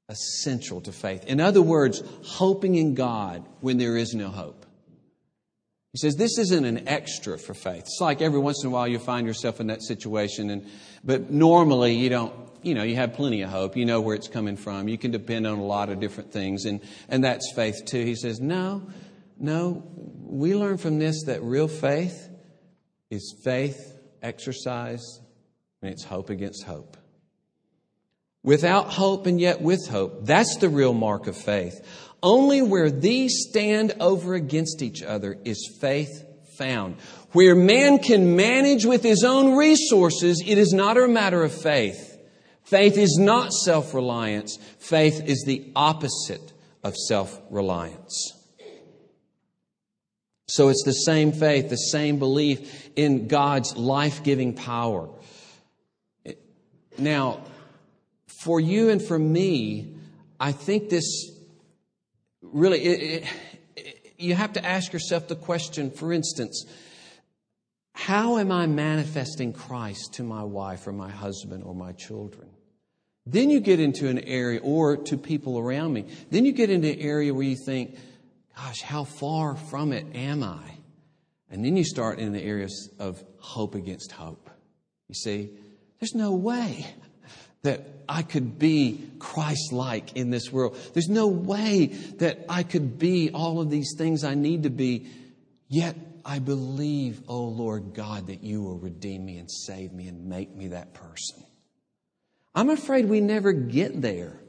Essential 0.08 0.80
to 0.82 0.92
faith. 0.92 1.24
In 1.26 1.40
other 1.40 1.62
words, 1.62 2.02
hoping 2.24 2.76
in 2.76 2.94
God 2.94 3.46
when 3.60 3.78
there 3.78 3.96
is 3.96 4.14
no 4.14 4.28
hope. 4.28 4.64
He 5.92 5.98
says 5.98 6.16
this 6.16 6.38
isn't 6.38 6.64
an 6.64 6.88
extra 6.88 7.38
for 7.38 7.54
faith. 7.54 7.80
It's 7.80 7.98
like 8.00 8.20
every 8.20 8.38
once 8.38 8.62
in 8.62 8.68
a 8.68 8.70
while 8.70 8.86
you 8.86 8.98
find 8.98 9.26
yourself 9.26 9.60
in 9.60 9.68
that 9.68 9.82
situation, 9.82 10.50
and 10.50 10.66
but 11.02 11.30
normally 11.30 11.94
you 11.94 12.08
don't. 12.08 12.34
You 12.60 12.74
know, 12.74 12.82
you 12.82 12.96
have 12.96 13.14
plenty 13.14 13.42
of 13.42 13.50
hope. 13.50 13.76
You 13.76 13.86
know 13.86 14.00
where 14.00 14.16
it's 14.16 14.28
coming 14.28 14.56
from. 14.56 14.88
You 14.88 14.98
can 14.98 15.12
depend 15.12 15.46
on 15.46 15.58
a 15.58 15.64
lot 15.64 15.90
of 15.90 16.00
different 16.00 16.32
things, 16.32 16.64
and 16.64 16.80
and 17.08 17.24
that's 17.24 17.52
faith 17.54 17.84
too. 17.86 18.04
He 18.04 18.16
says, 18.16 18.40
no, 18.40 18.88
no. 19.38 19.82
We 19.94 20.54
learn 20.54 20.76
from 20.76 20.98
this 20.98 21.24
that 21.24 21.42
real 21.42 21.68
faith 21.68 22.28
is 23.10 23.34
faith 23.42 23.98
exercised 24.22 25.20
and 25.80 25.90
it's 25.90 26.04
hope 26.04 26.28
against 26.30 26.64
hope. 26.64 26.97
Without 28.42 28.90
hope 28.90 29.26
and 29.26 29.40
yet 29.40 29.60
with 29.60 29.88
hope. 29.88 30.24
That's 30.24 30.56
the 30.58 30.68
real 30.68 30.94
mark 30.94 31.26
of 31.26 31.36
faith. 31.36 31.84
Only 32.22 32.62
where 32.62 32.90
these 32.90 33.46
stand 33.48 33.94
over 34.00 34.34
against 34.34 34.82
each 34.82 35.02
other 35.02 35.38
is 35.44 35.76
faith 35.80 36.24
found. 36.56 36.96
Where 37.32 37.54
man 37.54 37.98
can 37.98 38.36
manage 38.36 38.84
with 38.84 39.02
his 39.02 39.22
own 39.22 39.56
resources, 39.56 40.42
it 40.44 40.58
is 40.58 40.72
not 40.72 40.96
a 40.96 41.06
matter 41.06 41.42
of 41.42 41.52
faith. 41.52 42.18
Faith 42.64 42.98
is 42.98 43.16
not 43.18 43.52
self 43.52 43.94
reliance. 43.94 44.58
Faith 44.78 45.22
is 45.26 45.44
the 45.46 45.70
opposite 45.74 46.52
of 46.82 46.94
self 46.96 47.40
reliance. 47.50 48.34
So 50.48 50.68
it's 50.68 50.82
the 50.84 50.92
same 50.92 51.32
faith, 51.32 51.68
the 51.68 51.76
same 51.76 52.18
belief 52.18 52.90
in 52.96 53.28
God's 53.28 53.76
life 53.76 54.22
giving 54.22 54.54
power. 54.54 55.08
Now, 56.96 57.42
for 58.38 58.60
you 58.60 58.88
and 58.90 59.02
for 59.02 59.18
me, 59.18 59.94
I 60.38 60.52
think 60.52 60.88
this 60.88 61.30
really, 62.40 62.80
it, 62.80 63.24
it, 63.76 64.14
you 64.16 64.34
have 64.34 64.52
to 64.54 64.64
ask 64.64 64.92
yourself 64.92 65.28
the 65.28 65.36
question, 65.36 65.90
for 65.90 66.12
instance, 66.12 66.64
how 67.94 68.38
am 68.38 68.52
I 68.52 68.66
manifesting 68.66 69.52
Christ 69.52 70.14
to 70.14 70.22
my 70.22 70.44
wife 70.44 70.86
or 70.86 70.92
my 70.92 71.10
husband 71.10 71.64
or 71.64 71.74
my 71.74 71.92
children? 71.92 72.48
Then 73.26 73.50
you 73.50 73.60
get 73.60 73.80
into 73.80 74.08
an 74.08 74.20
area, 74.20 74.60
or 74.62 74.96
to 74.96 75.18
people 75.18 75.58
around 75.58 75.92
me, 75.92 76.06
then 76.30 76.44
you 76.44 76.52
get 76.52 76.70
into 76.70 76.92
an 76.92 77.00
area 77.00 77.34
where 77.34 77.42
you 77.42 77.56
think, 77.66 77.98
gosh, 78.56 78.80
how 78.80 79.04
far 79.04 79.56
from 79.56 79.92
it 79.92 80.06
am 80.14 80.42
I? 80.42 80.78
And 81.50 81.64
then 81.64 81.76
you 81.76 81.84
start 81.84 82.18
in 82.20 82.32
the 82.32 82.42
areas 82.42 82.88
of 82.98 83.22
hope 83.38 83.74
against 83.74 84.12
hope. 84.12 84.48
You 85.08 85.14
see, 85.14 85.50
there's 85.98 86.14
no 86.14 86.32
way 86.32 86.86
that 87.62 87.97
I 88.08 88.22
could 88.22 88.58
be 88.58 89.10
Christ 89.18 89.72
like 89.72 90.16
in 90.16 90.30
this 90.30 90.50
world. 90.52 90.78
There's 90.94 91.08
no 91.08 91.26
way 91.26 91.86
that 92.18 92.44
I 92.48 92.62
could 92.62 92.98
be 92.98 93.30
all 93.32 93.60
of 93.60 93.70
these 93.70 93.94
things 93.96 94.24
I 94.24 94.34
need 94.34 94.62
to 94.62 94.70
be, 94.70 95.08
yet 95.68 95.96
I 96.24 96.38
believe, 96.38 97.22
oh 97.28 97.44
Lord 97.44 97.94
God, 97.94 98.28
that 98.28 98.42
you 98.42 98.62
will 98.62 98.78
redeem 98.78 99.24
me 99.24 99.38
and 99.38 99.50
save 99.50 99.92
me 99.92 100.08
and 100.08 100.26
make 100.26 100.54
me 100.54 100.68
that 100.68 100.94
person. 100.94 101.44
I'm 102.54 102.70
afraid 102.70 103.08
we 103.08 103.20
never 103.20 103.52
get 103.52 104.00
there. 104.00 104.40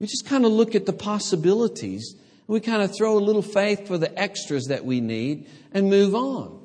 We 0.00 0.06
just 0.06 0.26
kind 0.26 0.44
of 0.44 0.52
look 0.52 0.74
at 0.74 0.86
the 0.86 0.92
possibilities 0.92 2.16
we 2.52 2.60
kind 2.60 2.82
of 2.82 2.94
throw 2.94 3.16
a 3.16 3.20
little 3.20 3.42
faith 3.42 3.86
for 3.86 3.98
the 3.98 4.18
extras 4.18 4.66
that 4.66 4.84
we 4.84 5.00
need 5.00 5.48
and 5.72 5.88
move 5.88 6.14
on. 6.14 6.60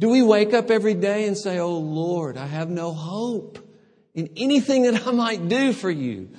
Do 0.00 0.08
we 0.08 0.22
wake 0.22 0.52
up 0.52 0.70
every 0.70 0.94
day 0.94 1.26
and 1.26 1.36
say, 1.36 1.58
Oh 1.58 1.78
Lord, 1.78 2.36
I 2.36 2.46
have 2.46 2.68
no 2.68 2.92
hope 2.92 3.58
in 4.18 4.30
anything 4.36 4.82
that 4.82 5.06
I 5.06 5.12
might 5.12 5.48
do 5.48 5.72
for 5.72 5.88
you? 5.88 6.30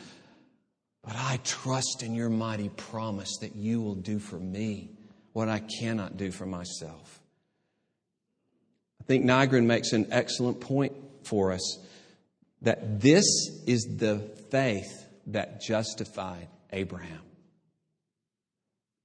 But 1.01 1.15
I 1.15 1.39
trust 1.45 2.03
in 2.03 2.13
your 2.13 2.29
mighty 2.29 2.67
promise 2.67 3.37
that 3.39 3.55
you 3.55 3.81
will 3.81 3.95
do 3.95 4.19
for 4.19 4.37
me 4.37 4.91
what 5.31 5.47
I 5.47 5.59
cannot 5.59 6.17
do 6.17 6.29
for 6.29 6.45
myself. 6.45 7.21
I 8.99 9.05
think 9.05 9.23
Nygren 9.23 9.65
makes 9.65 9.93
an 9.93 10.07
excellent 10.11 10.59
point 10.59 10.91
for 11.23 11.53
us 11.53 11.79
that 12.63 12.99
this 12.99 13.25
is 13.65 13.87
the 13.97 14.19
faith 14.51 15.05
that 15.27 15.61
justified 15.61 16.49
Abraham. 16.73 17.21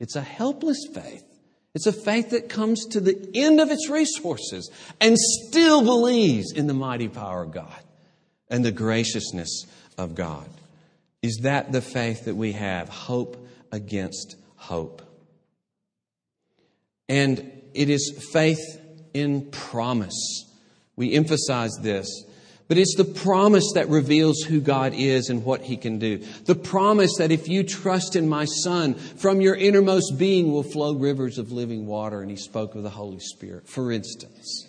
It's 0.01 0.17
a 0.17 0.21
helpless 0.21 0.89
faith. 0.93 1.23
It's 1.77 1.87
a 1.87 1.93
faith 1.93 2.31
that 2.31 2.49
comes 2.49 2.87
to 2.87 3.01
the 3.01 3.31
end 3.35 3.61
of 3.61 3.71
its 3.71 3.89
resources 3.89 4.69
and 5.01 5.17
still 5.17 5.85
believes 5.85 6.51
in 6.51 6.67
the 6.67 6.75
mighty 6.75 7.07
power 7.07 7.45
of 7.45 7.53
God 7.53 7.84
and 8.49 8.65
the 8.65 8.73
graciousness 8.73 9.67
of 9.99 10.15
God. 10.15 10.49
Is 11.23 11.41
that 11.43 11.73
the 11.73 11.81
faith 11.81 12.27
that 12.27 12.37
we 12.37 12.53
have? 12.53 12.89
Hope 12.89 13.49
against 13.73 14.37
hope. 14.57 15.03
And 17.09 17.51
it 17.75 17.91
is 17.91 18.29
faith 18.33 18.81
in 19.13 19.51
promise. 19.51 20.45
We 20.97 21.15
emphasize 21.15 21.73
this 21.81 22.25
but 22.67 22.79
it's 22.79 22.95
the 22.97 23.05
promise 23.05 23.73
that 23.75 23.89
reveals 23.89 24.41
who 24.41 24.61
God 24.61 24.95
is 24.95 25.29
and 25.29 25.45
what 25.45 25.63
He 25.63 25.77
can 25.77 25.99
do. 25.99 26.19
The 26.47 26.55
promise 26.55 27.19
that 27.19 27.31
if 27.31 27.47
you 27.47 27.63
trust 27.63 28.17
in 28.17 28.29
my 28.29 28.47
Son, 28.47 28.95
from 28.95 29.41
your 29.41 29.55
innermost 29.55 30.17
being 30.19 30.51
will 30.51 30.63
flow 30.63 30.95
rivers 30.95 31.37
of 31.39 31.53
living 31.53 31.87
water. 31.87 32.23
And 32.23 32.31
He 32.31 32.37
spoke 32.37 32.75
of 32.75 32.83
the 32.83 32.91
Holy 32.91 33.21
Spirit, 33.21 33.69
for 33.69 33.93
instance 33.93 34.69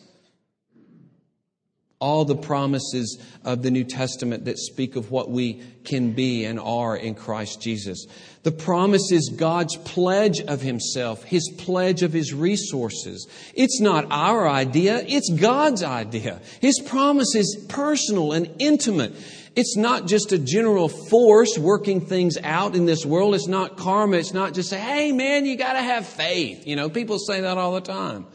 all 2.00 2.26
the 2.26 2.36
promises 2.36 3.18
of 3.44 3.64
the 3.64 3.72
New 3.72 3.84
Testament 3.84 4.46
that 4.46 4.58
speak 4.58 4.96
of 4.96 5.12
what 5.12 5.30
we 5.30 5.62
can 5.86 6.12
be 6.12 6.44
and 6.44 6.60
are 6.60 6.96
in 6.96 7.16
Christ 7.16 7.62
Jesus. 7.62 8.06
The 8.44 8.52
promise 8.52 9.12
is 9.12 9.34
God's 9.36 9.78
pledge 9.78 10.42
of 10.42 10.62
Himself, 10.62 11.24
His 11.24 11.50
pledge 11.58 12.04
of 12.04 12.12
His 12.12 12.34
resources. 12.34 13.28
It's 13.54 13.80
not 13.80 14.08
our 14.12 14.48
idea, 14.48 15.04
it's 15.08 15.30
God's 15.30 15.84
idea. 15.84 16.42
His 16.60 16.80
promise 16.86 17.34
is 17.34 17.66
personal 17.70 18.34
and 18.34 18.50
intimate. 18.60 19.14
It's 19.56 19.78
not 19.78 20.06
just 20.06 20.34
a 20.34 20.38
general 20.38 20.90
force 20.90 21.58
working 21.58 22.02
things 22.02 22.38
out 22.44 22.76
in 22.76 22.86
this 22.86 23.06
world. 23.06 23.36
It's 23.36 23.48
not 23.48 23.78
karma. 23.78 24.18
It's 24.18 24.34
not 24.34 24.54
just 24.54 24.70
say, 24.70 24.80
hey 24.80 25.14
man, 25.14 25.46
you 25.46 25.56
gotta 25.56 25.80
have 25.82 26.06
faith. 26.06 26.68
You 26.68 26.76
know, 26.76 26.90
people 26.90 27.20
say 27.20 27.42
that 27.42 27.58
all 27.58 27.74
the 27.74 27.82
time. 27.82 28.26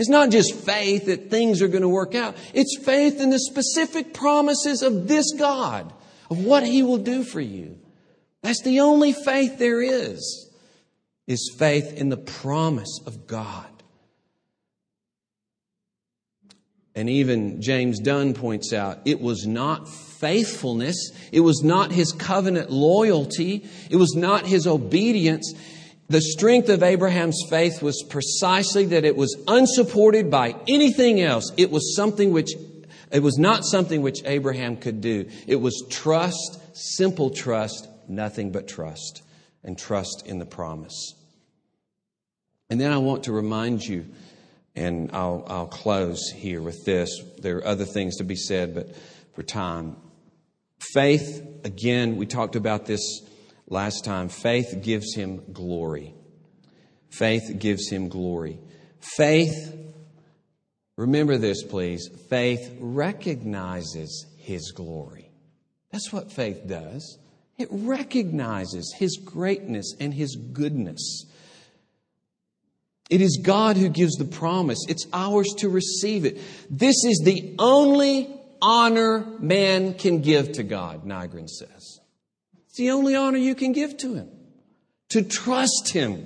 It's 0.00 0.08
not 0.08 0.30
just 0.30 0.54
faith 0.54 1.06
that 1.06 1.28
things 1.28 1.60
are 1.60 1.68
going 1.68 1.82
to 1.82 1.88
work 1.88 2.14
out. 2.14 2.34
It's 2.54 2.78
faith 2.82 3.20
in 3.20 3.28
the 3.28 3.38
specific 3.38 4.14
promises 4.14 4.80
of 4.80 5.06
this 5.06 5.34
God, 5.38 5.92
of 6.30 6.42
what 6.42 6.66
He 6.66 6.82
will 6.82 6.96
do 6.96 7.22
for 7.22 7.38
you. 7.38 7.78
That's 8.42 8.62
the 8.62 8.80
only 8.80 9.12
faith 9.12 9.58
there 9.58 9.82
is, 9.82 10.48
is 11.26 11.54
faith 11.58 11.92
in 11.92 12.08
the 12.08 12.16
promise 12.16 12.98
of 13.06 13.26
God. 13.26 13.66
And 16.94 17.10
even 17.10 17.60
James 17.60 18.00
Dunn 18.00 18.32
points 18.32 18.72
out 18.72 19.00
it 19.04 19.20
was 19.20 19.46
not 19.46 19.86
faithfulness, 19.86 21.10
it 21.30 21.40
was 21.40 21.62
not 21.62 21.92
his 21.92 22.12
covenant 22.12 22.70
loyalty, 22.70 23.68
it 23.90 23.96
was 23.96 24.14
not 24.16 24.46
his 24.46 24.66
obedience, 24.66 25.52
the 26.10 26.20
strength 26.20 26.68
of 26.68 26.82
Abraham's 26.82 27.40
faith 27.48 27.80
was 27.80 28.02
precisely 28.02 28.86
that 28.86 29.04
it 29.04 29.14
was 29.14 29.40
unsupported 29.46 30.28
by 30.28 30.56
anything 30.66 31.20
else. 31.20 31.52
It 31.56 31.70
was 31.70 31.94
something 31.94 32.32
which, 32.32 32.50
it 33.12 33.22
was 33.22 33.38
not 33.38 33.64
something 33.64 34.02
which 34.02 34.18
Abraham 34.24 34.76
could 34.76 35.00
do. 35.00 35.30
It 35.46 35.54
was 35.54 35.84
trust, 35.88 36.58
simple 36.74 37.30
trust, 37.30 37.86
nothing 38.08 38.50
but 38.50 38.66
trust, 38.66 39.22
and 39.62 39.78
trust 39.78 40.26
in 40.26 40.40
the 40.40 40.46
promise. 40.46 41.14
And 42.70 42.80
then 42.80 42.90
I 42.90 42.98
want 42.98 43.24
to 43.24 43.32
remind 43.32 43.86
you, 43.86 44.06
and 44.74 45.10
I'll, 45.12 45.44
I'll 45.46 45.68
close 45.68 46.28
here 46.34 46.60
with 46.60 46.84
this. 46.84 47.22
There 47.38 47.58
are 47.58 47.66
other 47.66 47.84
things 47.84 48.16
to 48.16 48.24
be 48.24 48.34
said, 48.34 48.74
but 48.74 48.96
for 49.36 49.44
time. 49.44 49.94
Faith, 50.92 51.60
again, 51.62 52.16
we 52.16 52.26
talked 52.26 52.56
about 52.56 52.86
this 52.86 53.22
last 53.70 54.04
time, 54.04 54.28
faith 54.28 54.80
gives 54.82 55.14
him 55.14 55.42
glory. 55.52 56.14
Faith 57.08 57.58
gives 57.58 57.88
him 57.88 58.08
glory. 58.08 58.60
Faith, 59.00 59.74
remember 60.96 61.38
this, 61.38 61.62
please, 61.62 62.08
faith 62.28 62.76
recognizes 62.78 64.26
his 64.36 64.72
glory. 64.72 65.30
That's 65.90 66.12
what 66.12 66.30
faith 66.30 66.66
does. 66.66 67.18
It 67.56 67.68
recognizes 67.70 68.94
his 68.96 69.16
greatness 69.16 69.94
and 69.98 70.14
his 70.14 70.36
goodness. 70.36 71.26
It 73.10 73.20
is 73.20 73.40
God 73.42 73.76
who 73.76 73.88
gives 73.88 74.14
the 74.16 74.24
promise. 74.24 74.78
It's 74.88 75.06
ours 75.12 75.52
to 75.58 75.68
receive 75.68 76.24
it. 76.24 76.40
This 76.70 77.04
is 77.04 77.22
the 77.24 77.56
only 77.58 78.40
honor 78.62 79.26
man 79.40 79.94
can 79.94 80.20
give 80.20 80.52
to 80.52 80.62
God, 80.62 81.04
Nygren 81.04 81.48
says. 81.48 81.99
It's 82.70 82.78
the 82.78 82.92
only 82.92 83.16
honor 83.16 83.38
you 83.38 83.56
can 83.56 83.72
give 83.72 83.96
to 83.98 84.14
Him. 84.14 84.28
To 85.08 85.22
trust 85.22 85.90
Him. 85.92 86.24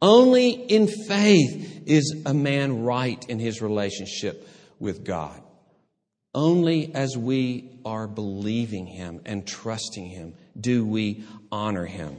Only 0.00 0.50
in 0.50 0.86
faith 0.86 1.82
is 1.86 2.22
a 2.24 2.32
man 2.32 2.84
right 2.84 3.22
in 3.28 3.40
his 3.40 3.60
relationship 3.60 4.48
with 4.78 5.04
God. 5.04 5.42
Only 6.32 6.94
as 6.94 7.18
we 7.18 7.80
are 7.84 8.06
believing 8.06 8.86
Him 8.86 9.22
and 9.26 9.44
trusting 9.44 10.06
Him 10.06 10.34
do 10.58 10.86
we 10.86 11.24
honor 11.50 11.84
Him. 11.84 12.16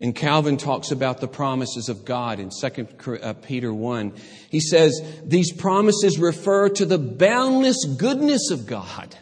And 0.00 0.16
Calvin 0.16 0.56
talks 0.56 0.90
about 0.92 1.20
the 1.20 1.28
promises 1.28 1.90
of 1.90 2.06
God 2.06 2.40
in 2.40 2.48
2 2.48 3.18
uh, 3.22 3.34
Peter 3.34 3.72
1. 3.72 4.14
He 4.48 4.60
says, 4.60 4.98
These 5.24 5.52
promises 5.52 6.18
refer 6.18 6.70
to 6.70 6.86
the 6.86 6.98
boundless 6.98 7.84
goodness 7.98 8.50
of 8.50 8.66
God. 8.66 9.14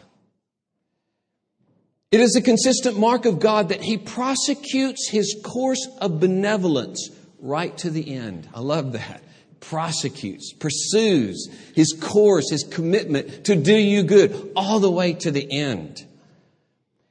It 2.13 2.19
is 2.19 2.35
a 2.35 2.43
consistent 2.43 2.99
mark 2.99 3.25
of 3.25 3.39
God 3.39 3.69
that 3.69 3.81
He 3.81 3.97
prosecutes 3.97 5.09
His 5.09 5.35
course 5.43 5.87
of 5.99 6.19
benevolence 6.19 7.09
right 7.39 7.75
to 7.79 7.89
the 7.89 8.13
end. 8.13 8.47
I 8.53 8.59
love 8.59 8.91
that. 8.91 9.23
Prosecutes, 9.59 10.53
pursues 10.53 11.47
His 11.73 11.97
course, 11.99 12.51
His 12.51 12.65
commitment 12.65 13.45
to 13.45 13.55
do 13.55 13.75
you 13.75 14.03
good 14.03 14.51
all 14.55 14.79
the 14.79 14.91
way 14.91 15.13
to 15.13 15.31
the 15.31 15.51
end. 15.51 16.05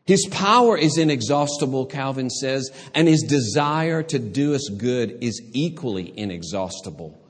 His 0.06 0.24
power 0.30 0.78
is 0.78 0.96
inexhaustible, 0.96 1.86
Calvin 1.86 2.30
says, 2.30 2.70
and 2.94 3.08
his 3.08 3.22
desire 3.22 4.04
to 4.04 4.20
do 4.20 4.54
us 4.54 4.68
good 4.68 5.18
is 5.20 5.42
equally 5.52 6.16
inexhaustible. 6.16 7.20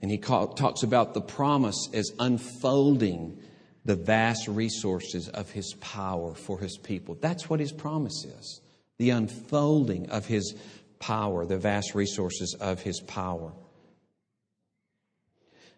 And 0.00 0.10
he 0.10 0.18
talks 0.18 0.82
about 0.82 1.14
the 1.14 1.20
promise 1.20 1.88
as 1.92 2.10
unfolding 2.18 3.40
the 3.84 3.96
vast 3.96 4.48
resources 4.48 5.28
of 5.28 5.50
his 5.50 5.74
power 5.80 6.34
for 6.34 6.58
his 6.58 6.78
people. 6.78 7.16
That's 7.20 7.50
what 7.50 7.60
his 7.60 7.72
promise 7.72 8.24
is 8.24 8.60
the 8.98 9.10
unfolding 9.10 10.08
of 10.10 10.26
his 10.26 10.54
power, 11.00 11.44
the 11.44 11.58
vast 11.58 11.94
resources 11.94 12.56
of 12.60 12.80
his 12.80 13.00
power. 13.00 13.52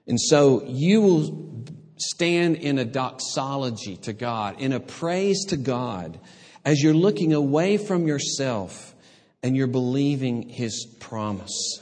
And 0.07 0.21
so 0.21 0.63
you 0.65 1.01
will 1.01 1.65
stand 1.97 2.57
in 2.57 2.79
a 2.79 2.85
doxology 2.85 3.97
to 3.99 4.13
God, 4.13 4.61
in 4.61 4.73
a 4.73 4.81
praise 4.81 5.47
to 5.47 5.57
God, 5.57 6.21
as 6.65 6.83
you're 6.83 6.95
looking 6.95 7.33
away 7.33 7.77
from 7.79 8.07
yourself 8.07 8.95
and 9.43 9.57
you're 9.57 9.67
believing 9.67 10.49
His 10.49 10.87
promise. 11.01 11.81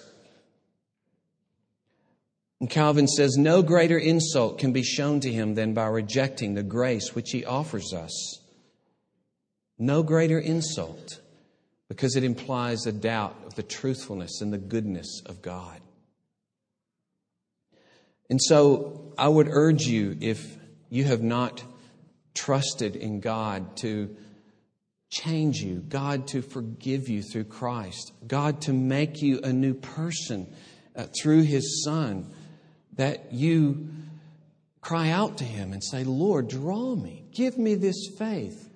And 2.60 2.70
Calvin 2.70 3.08
says, 3.08 3.36
No 3.36 3.62
greater 3.62 3.98
insult 3.98 4.58
can 4.58 4.72
be 4.72 4.82
shown 4.82 5.20
to 5.20 5.32
him 5.32 5.54
than 5.54 5.74
by 5.74 5.86
rejecting 5.86 6.54
the 6.54 6.62
grace 6.62 7.14
which 7.14 7.30
he 7.30 7.44
offers 7.44 7.92
us. 7.92 8.40
No 9.78 10.02
greater 10.02 10.38
insult, 10.38 11.20
because 11.88 12.16
it 12.16 12.24
implies 12.24 12.86
a 12.86 12.92
doubt 12.92 13.36
of 13.44 13.54
the 13.54 13.62
truthfulness 13.62 14.40
and 14.40 14.52
the 14.52 14.58
goodness 14.58 15.22
of 15.26 15.42
God. 15.42 15.80
And 18.30 18.40
so 18.40 19.12
I 19.18 19.28
would 19.28 19.48
urge 19.50 19.82
you, 19.82 20.16
if 20.20 20.56
you 20.88 21.04
have 21.04 21.22
not 21.22 21.62
trusted 22.34 22.96
in 22.96 23.20
God 23.20 23.76
to 23.78 24.16
change 25.10 25.58
you, 25.58 25.76
God 25.80 26.26
to 26.28 26.42
forgive 26.42 27.08
you 27.08 27.22
through 27.22 27.44
Christ, 27.44 28.12
God 28.26 28.62
to 28.62 28.72
make 28.72 29.22
you 29.22 29.40
a 29.42 29.52
new 29.52 29.74
person 29.74 30.52
uh, 30.96 31.06
through 31.20 31.42
His 31.42 31.84
Son, 31.84 32.32
that 32.96 33.32
you 33.32 33.88
cry 34.80 35.10
out 35.10 35.38
to 35.38 35.44
Him 35.44 35.72
and 35.72 35.82
say, 35.82 36.04
Lord, 36.04 36.48
draw 36.48 36.94
me, 36.94 37.24
give 37.32 37.58
me 37.58 37.74
this 37.74 38.08
faith. 38.18 38.70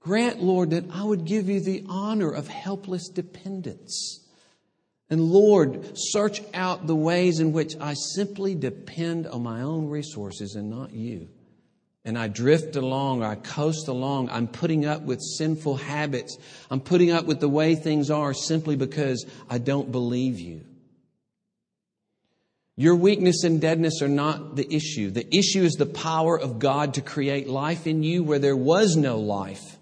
Grant, 0.00 0.42
Lord, 0.42 0.70
that 0.70 0.84
I 0.92 1.04
would 1.04 1.24
give 1.24 1.48
you 1.48 1.60
the 1.60 1.84
honor 1.88 2.30
of 2.30 2.48
helpless 2.48 3.08
dependence. 3.08 4.18
And 5.08 5.20
Lord, 5.20 5.92
search 5.94 6.40
out 6.54 6.86
the 6.86 6.96
ways 6.96 7.38
in 7.38 7.52
which 7.52 7.74
I 7.80 7.94
simply 7.94 8.54
depend 8.54 9.26
on 9.26 9.42
my 9.42 9.60
own 9.60 9.88
resources 9.88 10.54
and 10.56 10.70
not 10.70 10.92
you. 10.92 11.28
And 12.04 12.18
I 12.18 12.26
drift 12.26 12.74
along, 12.74 13.22
I 13.22 13.36
coast 13.36 13.86
along. 13.86 14.30
I'm 14.30 14.48
putting 14.48 14.86
up 14.86 15.02
with 15.02 15.20
sinful 15.20 15.76
habits. 15.76 16.36
I'm 16.68 16.80
putting 16.80 17.12
up 17.12 17.26
with 17.26 17.38
the 17.38 17.48
way 17.48 17.76
things 17.76 18.10
are 18.10 18.34
simply 18.34 18.74
because 18.74 19.24
I 19.48 19.58
don't 19.58 19.92
believe 19.92 20.40
you. 20.40 20.64
Your 22.76 22.96
weakness 22.96 23.44
and 23.44 23.60
deadness 23.60 24.00
are 24.00 24.08
not 24.08 24.56
the 24.56 24.74
issue. 24.74 25.10
The 25.10 25.28
issue 25.36 25.62
is 25.62 25.74
the 25.74 25.86
power 25.86 26.38
of 26.38 26.58
God 26.58 26.94
to 26.94 27.02
create 27.02 27.48
life 27.48 27.86
in 27.86 28.02
you 28.02 28.22
where 28.22 28.38
there 28.38 28.56
was 28.56 28.96
no 28.96 29.18
life. 29.18 29.76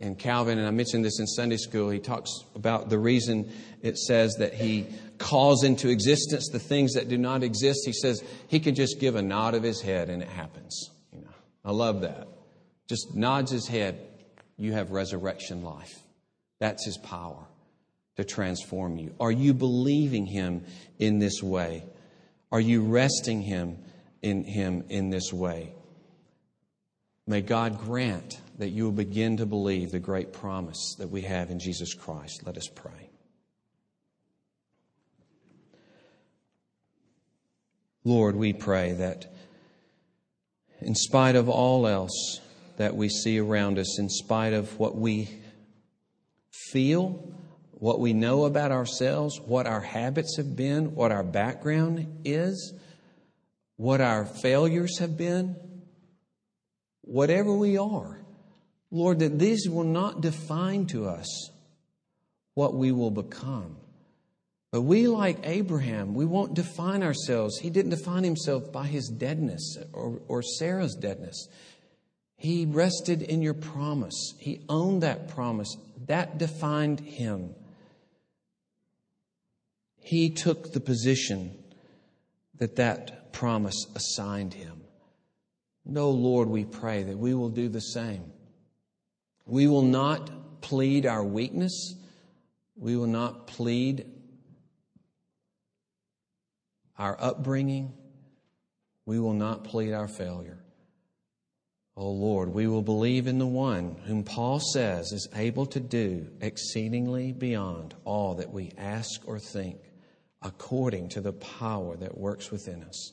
And 0.00 0.18
Calvin, 0.18 0.58
and 0.58 0.66
I 0.66 0.70
mentioned 0.70 1.04
this 1.04 1.20
in 1.20 1.26
Sunday 1.26 1.56
school, 1.56 1.90
he 1.90 1.98
talks 1.98 2.30
about 2.54 2.88
the 2.88 2.98
reason 2.98 3.52
it 3.82 3.98
says 3.98 4.34
that 4.38 4.54
he 4.54 4.86
calls 5.18 5.62
into 5.62 5.88
existence 5.88 6.48
the 6.50 6.58
things 6.58 6.94
that 6.94 7.08
do 7.08 7.18
not 7.18 7.42
exist. 7.42 7.80
He 7.84 7.92
says 7.92 8.22
he 8.48 8.58
can 8.58 8.74
just 8.74 8.98
give 8.98 9.14
a 9.14 9.22
nod 9.22 9.54
of 9.54 9.62
his 9.62 9.80
head 9.80 10.08
and 10.08 10.22
it 10.22 10.28
happens. 10.28 10.90
You 11.12 11.20
know, 11.20 11.34
I 11.64 11.70
love 11.70 12.00
that. 12.00 12.28
Just 12.88 13.14
nods 13.14 13.50
his 13.50 13.68
head, 13.68 14.00
you 14.56 14.72
have 14.72 14.90
resurrection 14.90 15.62
life. 15.62 15.98
That's 16.60 16.84
his 16.84 16.96
power 16.98 17.46
to 18.16 18.24
transform 18.24 18.96
you. 18.96 19.14
Are 19.18 19.32
you 19.32 19.54
believing 19.54 20.26
him 20.26 20.64
in 20.98 21.18
this 21.18 21.42
way? 21.42 21.84
Are 22.52 22.60
you 22.60 22.82
resting 22.84 23.42
him 23.42 23.78
in 24.22 24.44
him 24.44 24.84
in 24.88 25.10
this 25.10 25.32
way? 25.32 25.72
May 27.26 27.40
God 27.40 27.78
grant 27.78 28.40
that 28.58 28.68
you 28.68 28.84
will 28.84 28.92
begin 28.92 29.38
to 29.38 29.46
believe 29.46 29.90
the 29.90 29.98
great 29.98 30.32
promise 30.32 30.94
that 30.98 31.08
we 31.08 31.22
have 31.22 31.50
in 31.50 31.58
Jesus 31.58 31.94
Christ. 31.94 32.42
Let 32.44 32.56
us 32.56 32.68
pray. 32.72 33.10
Lord, 38.04 38.36
we 38.36 38.52
pray 38.52 38.92
that 38.92 39.32
in 40.80 40.94
spite 40.94 41.36
of 41.36 41.48
all 41.48 41.86
else 41.86 42.40
that 42.76 42.94
we 42.94 43.08
see 43.08 43.38
around 43.38 43.78
us, 43.78 43.98
in 43.98 44.10
spite 44.10 44.52
of 44.52 44.78
what 44.78 44.94
we 44.94 45.30
feel, 46.70 47.18
what 47.84 48.00
we 48.00 48.14
know 48.14 48.46
about 48.46 48.72
ourselves, 48.72 49.38
what 49.38 49.66
our 49.66 49.82
habits 49.82 50.38
have 50.38 50.56
been, 50.56 50.94
what 50.94 51.12
our 51.12 51.22
background 51.22 52.22
is, 52.24 52.72
what 53.76 54.00
our 54.00 54.24
failures 54.24 55.00
have 55.00 55.18
been, 55.18 55.54
whatever 57.02 57.54
we 57.54 57.76
are, 57.76 58.22
Lord, 58.90 59.18
that 59.18 59.38
these 59.38 59.68
will 59.68 59.84
not 59.84 60.22
define 60.22 60.86
to 60.86 61.06
us 61.06 61.50
what 62.54 62.72
we 62.72 62.90
will 62.90 63.10
become. 63.10 63.76
But 64.72 64.80
we, 64.80 65.06
like 65.06 65.40
Abraham, 65.42 66.14
we 66.14 66.24
won't 66.24 66.54
define 66.54 67.02
ourselves. 67.02 67.58
He 67.58 67.68
didn't 67.68 67.90
define 67.90 68.24
himself 68.24 68.72
by 68.72 68.86
his 68.86 69.08
deadness 69.08 69.76
or, 69.92 70.22
or 70.26 70.40
Sarah's 70.40 70.94
deadness. 70.94 71.48
He 72.38 72.64
rested 72.64 73.20
in 73.20 73.42
your 73.42 73.52
promise. 73.52 74.32
He 74.38 74.62
owned 74.70 75.02
that 75.02 75.28
promise. 75.28 75.76
That 76.06 76.38
defined 76.38 77.00
him. 77.00 77.54
He 80.04 80.28
took 80.28 80.72
the 80.72 80.80
position 80.80 81.56
that 82.58 82.76
that 82.76 83.32
promise 83.32 83.86
assigned 83.94 84.52
him. 84.52 84.82
No, 85.86 86.10
Lord, 86.10 86.46
we 86.48 86.66
pray 86.66 87.02
that 87.04 87.16
we 87.16 87.32
will 87.32 87.48
do 87.48 87.70
the 87.70 87.80
same. 87.80 88.30
We 89.46 89.66
will 89.66 89.82
not 89.82 90.60
plead 90.60 91.06
our 91.06 91.24
weakness. 91.24 91.94
We 92.76 92.96
will 92.96 93.06
not 93.06 93.46
plead 93.46 94.04
our 96.98 97.16
upbringing. 97.18 97.94
We 99.06 99.18
will 99.18 99.32
not 99.32 99.64
plead 99.64 99.94
our 99.94 100.08
failure. 100.08 100.62
Oh 101.96 102.10
Lord, 102.10 102.50
we 102.50 102.66
will 102.66 102.82
believe 102.82 103.26
in 103.26 103.38
the 103.38 103.46
one 103.46 103.96
whom 104.04 104.22
Paul 104.22 104.60
says 104.60 105.12
is 105.12 105.28
able 105.34 105.64
to 105.66 105.80
do 105.80 106.28
exceedingly 106.42 107.32
beyond 107.32 107.94
all 108.04 108.34
that 108.34 108.52
we 108.52 108.72
ask 108.76 109.26
or 109.26 109.38
think, 109.38 109.78
according 110.44 111.08
to 111.08 111.20
the 111.22 111.32
power 111.32 111.96
that 111.96 112.18
works 112.18 112.50
within 112.50 112.84
us. 112.84 113.12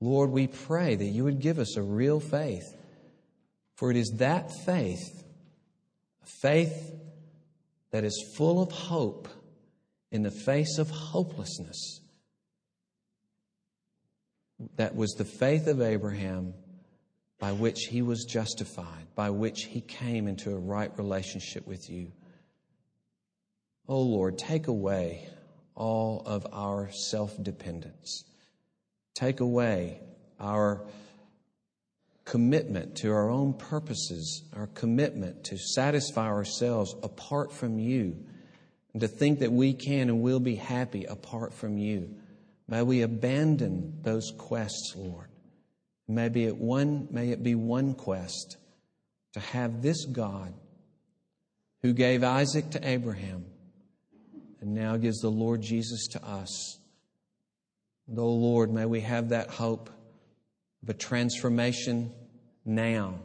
Lord, 0.00 0.30
we 0.30 0.46
pray 0.46 0.94
that 0.94 1.04
you 1.04 1.24
would 1.24 1.40
give 1.40 1.58
us 1.58 1.76
a 1.76 1.82
real 1.82 2.20
faith, 2.20 2.76
for 3.74 3.90
it 3.90 3.96
is 3.96 4.14
that 4.18 4.50
faith, 4.64 5.24
a 6.22 6.26
faith 6.26 6.94
that 7.90 8.04
is 8.04 8.34
full 8.36 8.62
of 8.62 8.70
hope 8.70 9.28
in 10.12 10.22
the 10.22 10.30
face 10.30 10.78
of 10.78 10.88
hopelessness, 10.90 12.00
that 14.76 14.94
was 14.94 15.12
the 15.12 15.24
faith 15.24 15.66
of 15.66 15.82
Abraham 15.82 16.54
by 17.38 17.52
which 17.52 17.80
he 17.90 18.00
was 18.00 18.24
justified, 18.24 19.06
by 19.14 19.30
which 19.30 19.64
he 19.64 19.80
came 19.80 20.28
into 20.28 20.52
a 20.52 20.58
right 20.58 20.96
relationship 20.96 21.66
with 21.66 21.90
you. 21.90 22.12
Oh 23.88 24.00
Lord, 24.00 24.38
take 24.38 24.68
away 24.68 25.28
all 25.76 26.22
of 26.26 26.46
our 26.52 26.90
self 26.90 27.40
dependence. 27.40 28.24
Take 29.14 29.40
away 29.40 30.00
our 30.40 30.82
commitment 32.24 32.96
to 32.96 33.12
our 33.12 33.30
own 33.30 33.54
purposes, 33.54 34.42
our 34.54 34.66
commitment 34.68 35.44
to 35.44 35.56
satisfy 35.56 36.26
ourselves 36.26 36.94
apart 37.02 37.52
from 37.52 37.78
you, 37.78 38.16
and 38.92 39.00
to 39.00 39.08
think 39.08 39.38
that 39.40 39.52
we 39.52 39.72
can 39.72 40.08
and 40.08 40.20
will 40.22 40.40
be 40.40 40.56
happy 40.56 41.04
apart 41.04 41.54
from 41.54 41.78
you. 41.78 42.14
May 42.68 42.82
we 42.82 43.02
abandon 43.02 44.00
those 44.02 44.32
quests, 44.36 44.94
Lord. 44.96 45.28
May, 46.08 46.26
it 46.26 46.56
one, 46.56 47.08
may 47.10 47.30
it 47.30 47.42
be 47.42 47.54
one 47.54 47.94
quest 47.94 48.56
to 49.34 49.40
have 49.40 49.82
this 49.82 50.04
God 50.04 50.52
who 51.82 51.92
gave 51.92 52.24
Isaac 52.24 52.70
to 52.70 52.88
Abraham 52.88 53.44
and 54.60 54.74
now 54.74 54.96
gives 54.96 55.20
the 55.20 55.30
Lord 55.30 55.62
Jesus 55.62 56.08
to 56.08 56.24
us. 56.24 56.78
Though, 58.08 58.32
Lord, 58.32 58.72
may 58.72 58.86
we 58.86 59.00
have 59.00 59.30
that 59.30 59.50
hope 59.50 59.90
of 60.82 60.88
a 60.88 60.94
transformation 60.94 62.12
now, 62.64 63.20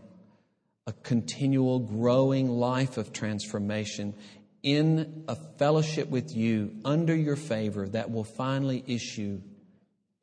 a 0.88 0.94
continual 0.94 1.80
growing 1.80 2.50
life 2.50 2.98
of 2.98 3.14
transformation 3.14 4.16
in 4.64 5.24
a 5.28 5.36
fellowship 5.36 6.10
with 6.10 6.36
you 6.36 6.76
under 6.86 7.16
your 7.16 7.36
favor 7.36 7.88
that 7.90 8.12
will 8.12 8.24
finally 8.24 8.84
issue 8.88 9.42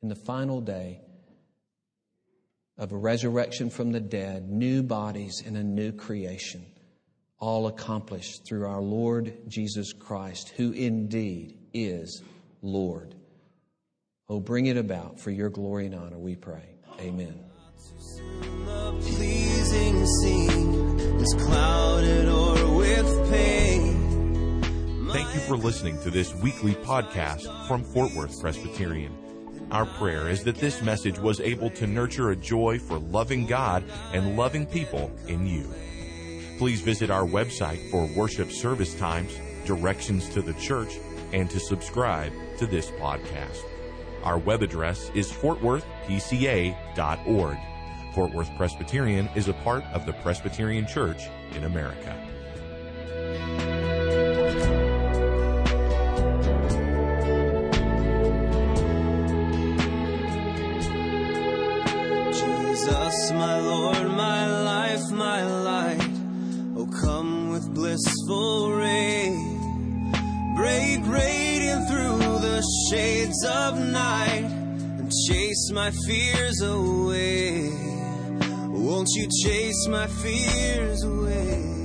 in 0.01 0.09
the 0.09 0.15
final 0.15 0.61
day 0.61 1.01
of 2.77 2.93
a 2.93 2.97
resurrection 2.97 3.69
from 3.69 3.91
the 3.91 3.99
dead, 3.99 4.49
new 4.49 4.81
bodies 4.81 5.43
and 5.45 5.57
a 5.57 5.63
new 5.63 5.91
creation, 5.91 6.65
all 7.39 7.67
accomplished 7.67 8.45
through 8.45 8.65
our 8.65 8.81
Lord 8.81 9.33
Jesus 9.47 9.93
Christ, 9.93 10.49
who 10.49 10.71
indeed 10.71 11.57
is 11.73 12.21
Lord. 12.61 13.15
Oh, 14.27 14.39
bring 14.39 14.67
it 14.67 14.77
about 14.77 15.19
for 15.19 15.31
your 15.31 15.49
glory 15.49 15.85
and 15.85 15.95
honor, 15.95 16.19
we 16.19 16.35
pray. 16.35 16.75
Amen. 16.99 17.39
pleasing 19.01 20.05
scene 20.05 20.99
is 20.99 21.33
clouded 21.45 22.27
or 22.27 22.75
with 22.75 23.31
pain. 23.31 25.09
Thank 25.11 25.33
you 25.33 25.41
for 25.41 25.57
listening 25.57 25.99
to 26.01 26.11
this 26.11 26.35
weekly 26.35 26.75
podcast 26.75 27.67
from 27.67 27.83
Fort 27.83 28.13
Worth 28.13 28.39
Presbyterian. 28.39 29.15
Our 29.71 29.85
prayer 29.85 30.29
is 30.29 30.43
that 30.43 30.55
this 30.55 30.81
message 30.81 31.17
was 31.19 31.39
able 31.39 31.69
to 31.71 31.87
nurture 31.87 32.31
a 32.31 32.35
joy 32.35 32.79
for 32.79 32.99
loving 32.99 33.45
God 33.45 33.83
and 34.13 34.35
loving 34.35 34.65
people 34.65 35.11
in 35.27 35.47
you. 35.47 35.73
Please 36.59 36.81
visit 36.81 37.09
our 37.09 37.25
website 37.25 37.89
for 37.89 38.05
worship 38.07 38.51
service 38.51 38.93
times, 38.93 39.39
directions 39.63 40.27
to 40.27 40.41
the 40.41 40.51
church, 40.55 40.99
and 41.31 41.49
to 41.49 41.57
subscribe 41.57 42.33
to 42.57 42.67
this 42.67 42.91
podcast. 42.91 43.63
Our 44.23 44.37
web 44.37 44.61
address 44.61 45.09
is 45.15 45.31
fortworthpca.org. 45.31 47.57
Fort 48.13 48.33
Worth 48.33 48.57
Presbyterian 48.57 49.29
is 49.35 49.47
a 49.47 49.53
part 49.53 49.85
of 49.93 50.05
the 50.05 50.11
Presbyterian 50.11 50.85
Church 50.85 51.29
in 51.55 51.63
America. 51.63 52.28
Blissful 68.29 68.71
rain. 68.73 70.05
Break 70.55 70.99
radiant 71.07 71.87
through 71.89 72.19
the 72.39 72.61
shades 72.89 73.43
of 73.45 73.79
night 73.79 74.45
and 74.99 75.11
chase 75.27 75.71
my 75.71 75.91
fears 76.05 76.61
away. 76.61 77.71
Won't 78.67 79.09
you 79.15 79.27
chase 79.43 79.87
my 79.87 80.07
fears 80.07 81.03
away? 81.03 81.78